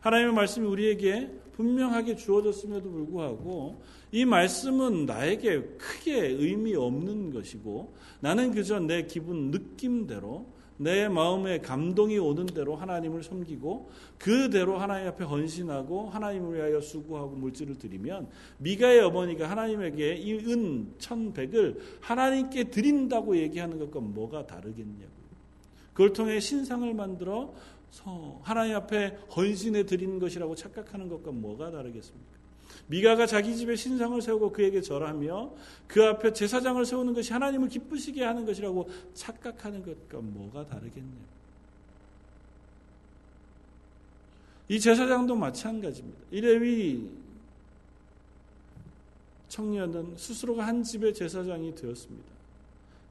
[0.00, 8.80] 하나님의 말씀이 우리에게 분명하게 주어졌음에도 불구하고 이 말씀은 나에게 크게 의미 없는 것이고 나는 그저
[8.80, 10.46] 내 기분 느낌대로
[10.80, 17.76] 내 마음에 감동이 오는 대로 하나님을 섬기고 그대로 하나님 앞에 헌신하고 하나님을 위하여 수고하고 물질을
[17.76, 25.10] 드리면 미가의 어머니가 하나님에게 이 은 천백을 하나님께 드린다고 얘기하는 것과 뭐가 다르겠냐고요.
[25.92, 27.52] 그걸 통해 신상을 만들어
[28.42, 32.39] 하나님 앞에 헌신해 드리는 것이라고 착각하는 것과 뭐가 다르겠습니까?
[32.90, 35.52] 미가가 자기 집에 신상을 세우고 그에게 절하며
[35.86, 41.30] 그 앞에 제사장을 세우는 것이 하나님을 기쁘시게 하는 것이라고 착각하는 것과 뭐가 다르겠냐요.
[44.68, 46.18] 이 제사장도 마찬가지입니다.
[46.32, 47.08] 이 레위
[49.48, 52.39] 청년은 스스로가 한 집의 제사장이 되었습니다.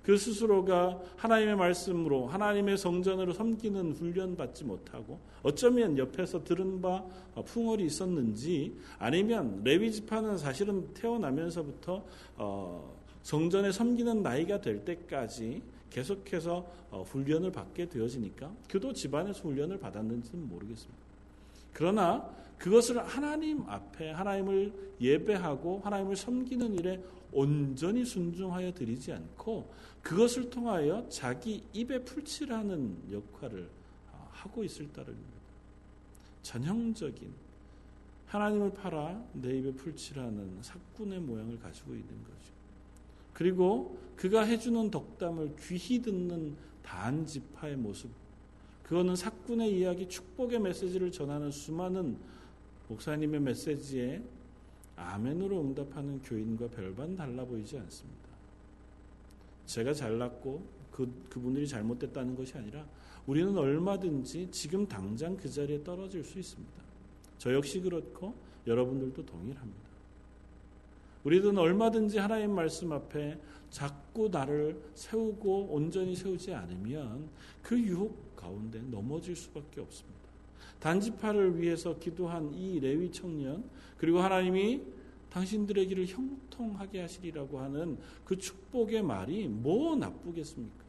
[0.03, 7.03] 그 스스로가 하나님의 말씀으로 하나님의 성전으로 섬기는 훈련 받지 못하고 어쩌면 옆에서 들은 바
[7.45, 12.03] 풍월이 있었는지 아니면 레위 지파는 사실은 태어나면서부터
[12.38, 20.47] 어, 성전에 섬기는 나이가 될 때까지 계속해서 어, 훈련을 받게 되어지니까 그도 집안에서 훈련을 받았는지는
[20.47, 20.99] 모르겠습니다.
[21.73, 22.29] 그러나
[22.60, 31.63] 그것을 하나님 앞에 하나님을 예배하고 하나님을 섬기는 일에 온전히 순종하여 드리지 않고 그것을 통하여 자기
[31.74, 33.69] 입에 풀칠하는 역할을
[34.32, 35.39] 하고 있을 따름입니다.
[36.43, 37.34] 전형적인
[38.28, 42.54] 하나님을 팔아 내 입에 풀칠하는 사꾼의 모양을 가지고 있는 거죠.
[43.34, 48.10] 그리고 그가 해주는 덕담을 귀히 듣는 단지파의 모습.
[48.84, 52.17] 그거는 사꾼의 이야기, 축복의 메시지를 전하는 수많은
[52.89, 54.21] 목사님의 메시지에
[54.95, 58.30] 아멘으로 응답하는 교인과 별반 달라 보이지 않습니다.
[59.65, 62.86] 제가 잘났고 그, 그분들이 잘못됐다는 것이 아니라
[63.25, 66.73] 우리는 얼마든지 지금 당장 그 자리에 떨어질 수 있습니다.
[67.38, 68.34] 저 역시 그렇고
[68.67, 69.89] 여러분들도 동일합니다.
[71.23, 77.30] 우리는 얼마든지 하나님 말씀 앞에 자꾸 나를 세우고 온전히 세우지 않으면
[77.62, 80.18] 그 유혹 가운데 넘어질 수밖에 없습니다.
[80.80, 83.63] 단지파를 위해서 기도한 이 레위 청년
[83.98, 84.82] 그리고 하나님이
[85.30, 90.86] 당신들의 길을 형통하게 하시리라고 하는 그 축복의 말이 뭐 나쁘겠습니까?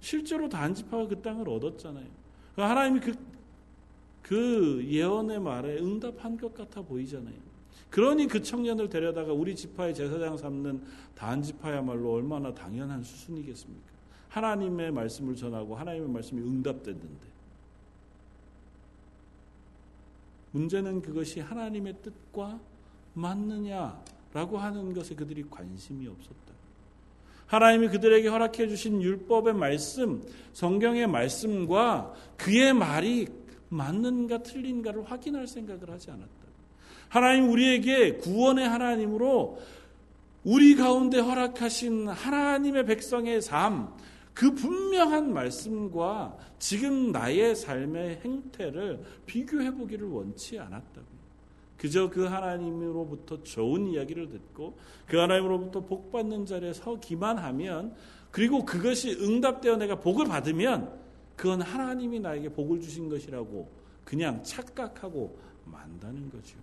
[0.00, 2.06] 실제로 단지파가 그 땅을 얻었잖아요.
[2.54, 3.14] 그러니까 하나님이 그,
[4.22, 7.52] 그 예언의 말에 응답한 것 같아 보이잖아요.
[7.90, 10.82] 그러니 그 청년을 데려다가 우리 지파의 제사장 삼는
[11.14, 13.92] 단지파야말로 얼마나 당연한 수순이겠습니까?
[14.30, 17.32] 하나님의 말씀을 전하고 하나님의 말씀이 응답됐는데.
[20.52, 22.60] 문제는 그것이 하나님의 뜻과
[23.14, 26.52] 맞느냐라고 하는 것에 그들이 관심이 없었다.
[27.46, 30.22] 하나님이 그들에게 허락해 주신 율법의 말씀,
[30.54, 33.28] 성경의 말씀과 그의 말이
[33.68, 36.30] 맞는가 틀린가를 확인할 생각을 하지 않았다.
[37.08, 39.60] 하나님 우리에게 구원의 하나님으로
[40.44, 43.92] 우리 가운데 허락하신 하나님의 백성의 삶,
[44.34, 51.12] 그 분명한 말씀과 지금 나의 삶의 행태를 비교해 보기를 원치 않았다고.
[51.76, 57.94] 그저 그 하나님으로부터 좋은 이야기를 듣고 그 하나님으로부터 복 받는 자리에 서기만 하면
[58.30, 61.00] 그리고 그것이 응답되어 내가 복을 받으면
[61.36, 63.68] 그건 하나님이 나에게 복을 주신 것이라고
[64.04, 66.56] 그냥 착각하고 만다는 거죠.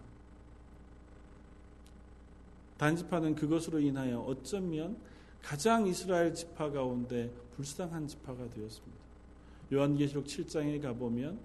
[2.78, 4.96] 단지파는 그것으로 인하여 어쩌면
[5.42, 9.00] 가장 이스라엘 지파 가운데 불쌍한 지파가 되었습니다.
[9.72, 11.40] 요한계시록 7장에 가보면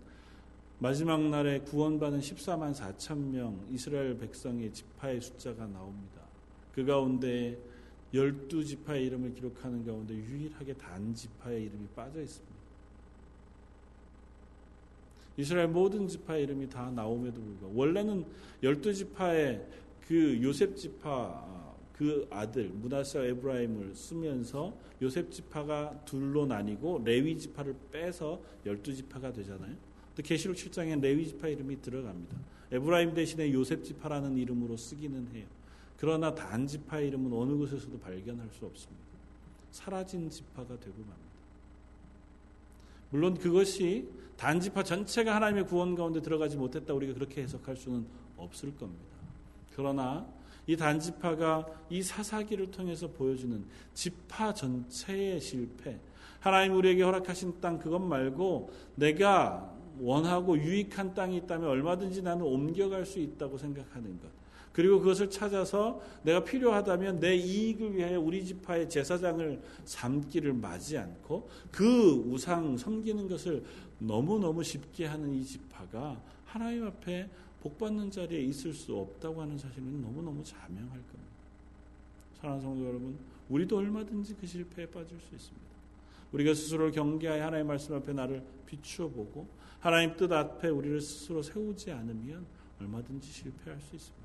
[0.78, 6.22] 마지막 날에 구원받은 14만 4천 명 이스라엘 백성의 지파의 숫자가 나옵니다.
[6.74, 7.56] 그 가운데
[8.12, 12.54] 열두 지파의 이름을 기록하는 가운데 유일하게 단 지파의 이름이 빠져 있습니다.
[15.36, 18.24] 이스라엘 모든 지파의 이름이 다 나옴에도 불구하고 원래는
[18.62, 19.66] 열두 지파의
[20.06, 21.63] 그 요셉 지파
[21.96, 29.74] 그 아들 무나스와 에브라임을 쓰면서 요셉 지파가 둘로 나뉘고 레위 지파를 빼서 열두 지파가 되잖아요.
[30.16, 32.36] 또 계시록 7장에 레위 지파 이름이 들어갑니다.
[32.72, 35.46] 에브라임 대신에 요셉 지파라는 이름으로 쓰기는 해요.
[35.96, 39.04] 그러나 단 지파 이름은 어느 곳에서도 발견할 수 없습니다.
[39.70, 41.34] 사라진 지파가 되고 맙니다.
[43.10, 48.04] 물론 그것이 단지파 전체가 하나님의 구원 가운데 들어가지 못했다 우리가 그렇게 해석할 수는
[48.36, 49.14] 없을 겁니다.
[49.76, 50.26] 그러나
[50.66, 55.98] 이 단지파가 이 사사기를 통해서 보여주는 지파 전체의 실패,
[56.40, 63.18] 하나님 우리에게 허락하신 땅 그것 말고 내가 원하고 유익한 땅이 있다면 얼마든지 나는 옮겨갈 수
[63.18, 64.28] 있다고 생각하는 것.
[64.74, 72.24] 그리고 그것을 찾아서 내가 필요하다면 내 이익을 위하여 우리 지파의 제사장을 삼기를 맞지 않고 그
[72.26, 73.62] 우상 섬기는 것을
[74.00, 77.30] 너무너무 쉽게 하는 이 지파가 하나님 앞에
[77.64, 81.32] 복받는 자리에 있을 수 없다고 하는 사실은 너무너무 자명할 겁니다.
[82.34, 85.66] 사랑하는 성도 여러분, 우리도 얼마든지 그 실패에 빠질 수 있습니다.
[86.32, 89.48] 우리가 스스로를 경계하여 하나님의 말씀 앞에 나를 비추어 보고
[89.80, 92.44] 하나님 뜻 앞에 우리를 스스로 세우지 않으면
[92.80, 94.24] 얼마든지 실패할 수 있습니다.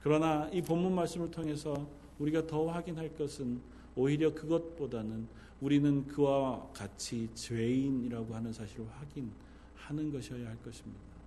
[0.00, 1.88] 그러나 이 본문 말씀을 통해서
[2.18, 3.60] 우리가 더 확인할 것은
[3.94, 5.28] 오히려 그것보다는
[5.60, 11.17] 우리는 그와 같이 죄인이라고 하는 사실을 확인하는 것이어야 할 것입니다.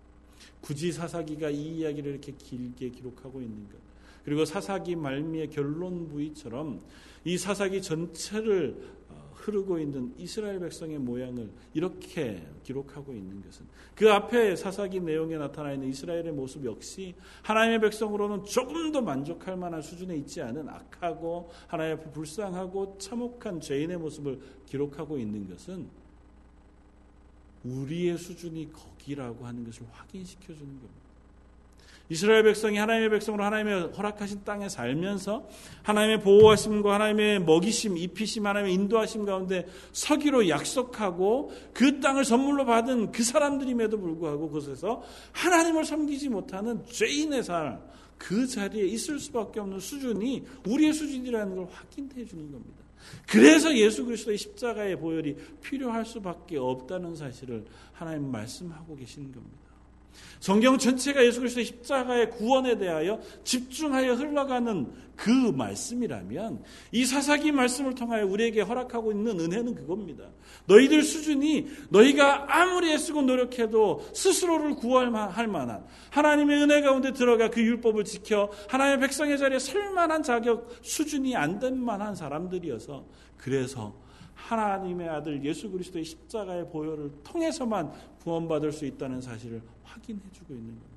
[0.61, 3.77] 굳이 사사기가 이 이야기를 이렇게 길게 기록하고 있는 것.
[4.23, 6.81] 그리고 사사기 말미의 결론 부위처럼
[7.23, 9.01] 이 사사기 전체를
[9.41, 13.65] 흐르고 있는 이스라엘 백성의 모양을 이렇게 기록하고 있는 것은
[13.95, 19.81] 그 앞에 사사기 내용에 나타나 있는 이스라엘의 모습 역시 하나님의 백성으로는 조금 더 만족할 만한
[19.81, 26.00] 수준에 있지 않은 악하고 하나님 앞에 불쌍하고 참혹한 죄인의 모습을 기록하고 있는 것은
[27.63, 31.01] 우리의 수준이 거기라고 하는 것을 확인시켜 주는 겁니다.
[32.11, 35.47] 이스라엘 백성이 하나님의 백성으로 하나님의 허락하신 땅에 살면서
[35.83, 43.23] 하나님의 보호하심과 하나님의 먹이심, 입히심, 하나님의 인도하심 가운데 서기로 약속하고 그 땅을 선물로 받은 그
[43.23, 45.01] 사람들임에도 불구하고 그곳에서
[45.31, 47.79] 하나님을 섬기지 못하는 죄인의 삶,
[48.17, 52.81] 그 자리에 있을 수밖에 없는 수준이 우리의 수준이라는 걸 확인해 주는 겁니다.
[53.27, 59.60] 그래서 예수 그리스도의 십자가의 보혈이 필요할 수밖에 없다는 사실을 하나님 말씀하고 계시는 겁니다.
[60.39, 68.25] 성경 전체가 예수 그리스도의 십자가의 구원에 대하여 집중하여 흘러가는 그 말씀이라면 이 사사기 말씀을 통하여
[68.25, 70.25] 우리에게 허락하고 있는 은혜는 그겁니다.
[70.65, 78.03] 너희들 수준이 너희가 아무리 애쓰고 노력해도 스스로를 구할 만한 하나님의 은혜 가운데 들어가 그 율법을
[78.03, 83.05] 지켜 하나님의 백성의 자리에 설 만한 자격 수준이 안 된 만한 사람들이어서
[83.37, 83.93] 그래서
[84.35, 87.91] 하나님의 아들 예수 그리스도의 십자가의 보혈을 통해서만
[88.23, 90.91] 구원받을 수 있다는 사실을 확인해 주고 있는 겁니다.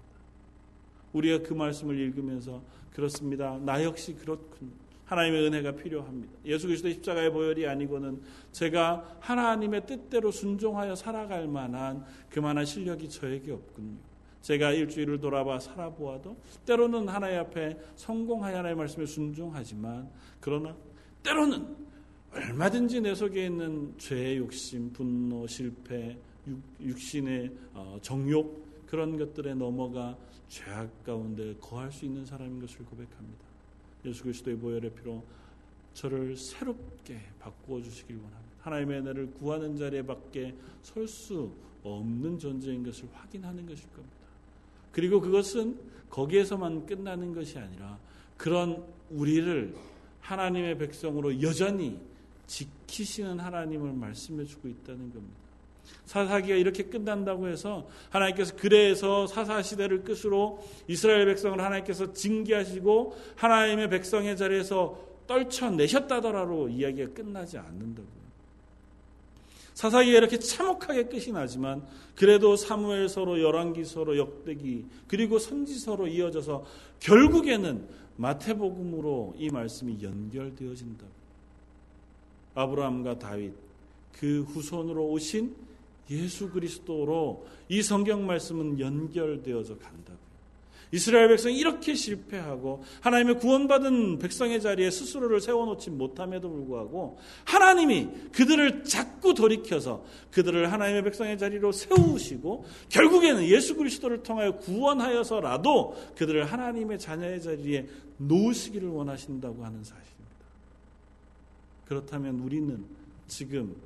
[1.13, 2.63] 우리가 그 말씀을 읽으면서
[2.93, 3.59] 그렇습니다.
[3.59, 4.85] 나 역시 그렇군.
[5.05, 6.33] 하나님의 은혜가 필요합니다.
[6.47, 8.23] 예수 그리스도의 십자가의 보혈이 아니고는
[8.53, 13.99] 제가 하나님의 뜻대로 순종하여 살아갈 만한 그만한 실력이 저에게 없군요.
[14.41, 20.11] 제가 일주일을 돌아봐 살아보아도 때로는 하나님 앞에 성공하여 하나님의 말씀에 순종하지만
[20.41, 20.75] 그러나
[21.23, 21.77] 때로는
[22.35, 26.19] 얼마든지 내 속에 있는 죄의 욕심, 분노, 실패,
[26.81, 30.17] 육, 신의 어, 정욕 그런 것들에 넘어가
[30.49, 33.45] 죄악 가운데 거할 수 있는 사람인 것을 고백합니다.
[34.05, 35.25] 예수 그리스도의 보혈의 피로
[35.95, 38.57] 저를 새롭게 바꾸어 주시길 원합니다.
[38.61, 41.53] 하나님의 은혜를 구하는 자리에 밖에 설 수
[41.85, 44.17] 없는 존재인 것을 확인하는 것일 겁니다.
[44.91, 45.79] 그리고 그것은
[46.09, 47.99] 거기에서만 끝나는 것이 아니라
[48.37, 49.75] 그런 우리를
[50.21, 52.01] 하나님의 백성으로 여전히
[52.47, 55.45] 지키시는 하나님을 말씀해 주고 있다는 겁니다.
[56.07, 64.37] 사사기가 이렇게 끝난다고 해서 하나님께서 그래서 사사 시대를 끝으로 이스라엘 백성을 하나님께서 징계하시고 하나님의 백성의
[64.37, 68.25] 자리에서 떨쳐내셨다더라로 이야기가 끝나지 않는다고요.
[69.75, 71.85] 사사기가 이렇게 참혹하게 끝이 나지만
[72.15, 76.65] 그래도 사무엘서로 열왕기서로 역대기 그리고 선지서로 이어져서
[77.01, 81.05] 결국에는 마태복음으로 이 말씀이 연결되어진다.
[82.55, 83.53] 아브라함과 다윗
[84.13, 85.55] 그 후손으로 오신
[86.11, 90.25] 예수 그리스도로 이 성경 말씀은 연결되어져 간다고요.
[90.93, 99.35] 이스라엘 백성이 이렇게 실패하고 하나님의 구원받은 백성의 자리에 스스로를 세워놓지 못함에도 불구하고 하나님이 그들을 자꾸
[99.35, 107.89] 돌이켜서 그들을 하나님의 백성의 자리로 세우시고 결국에는 예수 그리스도를 통하여 구원하여서라도 그들을 하나님의 자녀의 자리에
[108.19, 110.14] 놓으시기를 원하신다고 하는 사실입니다.
[111.87, 112.85] 그렇다면 우리는
[113.27, 113.77] 지금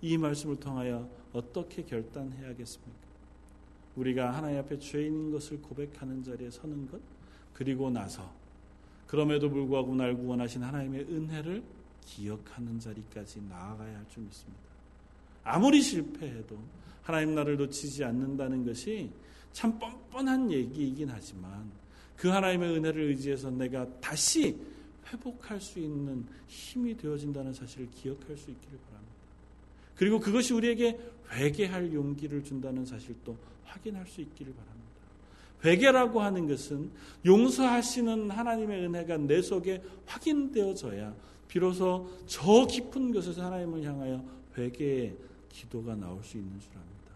[0.00, 3.02] 이 말씀을 통하여 어떻게 결단해야겠습니까?
[3.96, 7.00] 우리가 하나님 앞에 죄인인 것을 고백하는 자리에 서는 것,
[7.52, 8.32] 그리고 나서
[9.06, 11.62] 그럼에도 불구하고 날 구원하신 하나님의 은혜를
[12.04, 14.62] 기억하는 자리까지 나아가야 할 줄 믿습니다.
[15.44, 16.58] 아무리 실패해도
[17.02, 19.10] 하나님 나를 놓치지 않는다는 것이
[19.52, 21.70] 참 뻔뻔한 얘기이긴 하지만
[22.16, 24.56] 그 하나님의 은혜를 의지해서 내가 다시
[25.10, 29.12] 회복할 수 있는 힘이 되어진다는 사실을 기억할 수 있기를 바랍니다.
[29.96, 30.98] 그리고 그것이 우리에게
[31.30, 34.82] 회개할 용기를 준다는 사실도 확인할 수 있기를 바랍니다.
[35.64, 36.90] 회개라고 하는 것은
[37.24, 41.14] 용서하시는 하나님의 은혜가 내 속에 확인되어져야
[41.46, 44.24] 비로소 저 깊은 곳에서 하나님을 향하여
[44.56, 45.16] 회개의
[45.50, 47.12] 기도가 나올 수 있는 줄 압니다.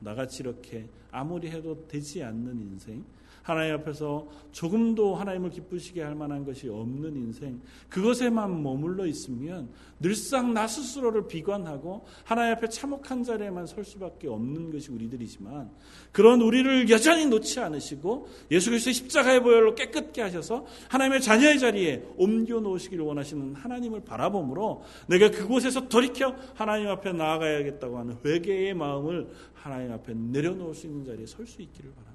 [0.00, 3.04] 나같이 이렇게 아무리 해도 되지 않는 인생,
[3.42, 9.70] 하나님 앞에서 조금도 하나님을 기쁘시게 할 만한 것이 없는 인생, 그것에만 머물러 있으면
[10.00, 15.70] 늘상 나 스스로를 비관하고 하나님 앞에 참혹한 자리에만 설 수밖에 없는 것이 우리들이지만
[16.12, 22.60] 그런 우리를 여전히 놓지 않으시고 예수 그리스도의 십자가의 보혈로 깨끗게 하셔서 하나님의 자녀의 자리에 옮겨
[22.60, 30.14] 놓으시기를 원하시는 하나님을 바라봄으로 내가 그곳에서 돌이켜 하나님 앞에 나아가야겠다고 하는 회개의 마음을 하나님 앞에
[30.14, 32.09] 내려놓을 수 있는 자리에 설 수 있기를 바랍니다.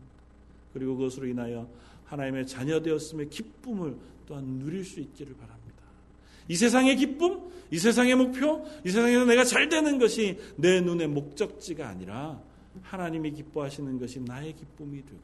[0.76, 1.70] 그리고 그것으로 인하여
[2.04, 3.96] 하나님의 자녀 되었음의 기쁨을
[4.28, 5.82] 또한 누릴 수 있기를 바랍니다.
[6.50, 11.88] 이 세상의 기쁨, 이 세상의 목표, 이 세상에서 내가 잘 되는 것이 내 눈의 목적지가
[11.88, 12.44] 아니라
[12.82, 15.24] 하나님이 기뻐하시는 것이 나의 기쁨이 되고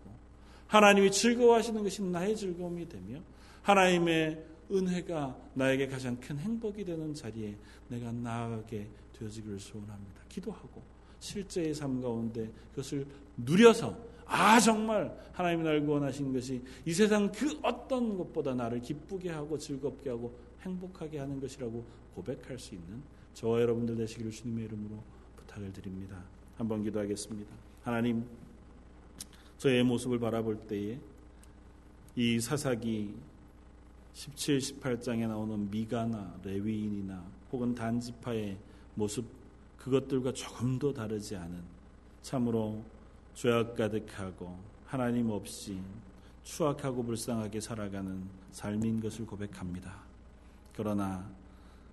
[0.68, 3.20] 하나님이 즐거워하시는 것이 나의 즐거움이 되며
[3.62, 4.42] 하나님의
[4.72, 7.58] 은혜가 나에게 가장 큰 행복이 되는 자리에
[7.90, 8.88] 내가 나아가게
[9.20, 10.22] 되어지기를 소원합니다.
[10.30, 10.82] 기도하고
[11.22, 13.06] 실제의 삶 가운데 그것을
[13.38, 13.96] 누려서
[14.26, 20.10] 아 정말 하나님이 나를 구원하신 것이 이 세상 그 어떤 것보다 나를 기쁘게 하고 즐겁게
[20.10, 23.02] 하고 행복하게 하는 것이라고 고백할 수 있는
[23.34, 25.02] 저와 여러분들 되시기를 주님의 이름으로
[25.38, 26.22] 부탁을 드립니다.
[26.58, 27.52] 한번 기도하겠습니다.
[27.84, 28.26] 하나님
[29.58, 31.00] 저의 모습을 바라볼 때에
[32.16, 33.14] 이 사사기
[34.14, 38.58] 17, 18장에 나오는 미가나 레위인이나 혹은 단지파의
[38.96, 39.41] 모습
[39.84, 41.60] 그것들과 조금도 다르지 않은
[42.22, 42.84] 참으로
[43.34, 45.80] 죄악 가득하고 하나님 없이
[46.44, 50.04] 추악하고 불쌍하게 살아가는 삶인 것을 고백합니다.
[50.76, 51.28] 그러나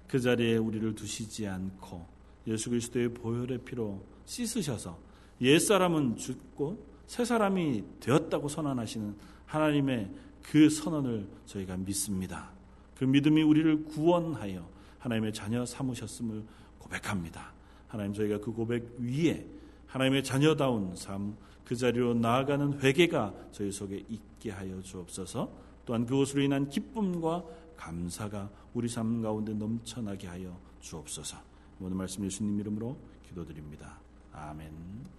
[0.07, 2.07] 그 자리에 우리를 두시지 않고
[2.47, 4.99] 예수 그리스도의 보혈의 피로 씻으셔서
[5.41, 9.17] 옛 사람은 죽고 새 사람이 되었다고 선언하시는
[9.47, 10.11] 하나님의
[10.43, 12.51] 그 선언을 저희가 믿습니다.
[12.97, 14.69] 그 믿음이 우리를 구원하여
[14.99, 16.45] 하나님의 자녀 삼으셨음을
[16.79, 17.58] 고백합니다.
[17.89, 19.47] 하나님 저희가 그 고백 위에
[19.87, 25.51] 하나님의 자녀다운 삶, 그 자리로 나아가는 회개가 저희 속에 있게 하여 주옵소서.
[25.85, 27.45] 또한 그것으로 인한 기쁨과
[27.77, 31.39] 감사가 우리 삶 가운데 넘쳐나게 하여 주옵소서.
[31.81, 33.99] 오늘 말씀 예수님 이름으로 기도드립니다.
[34.33, 35.18] 아멘.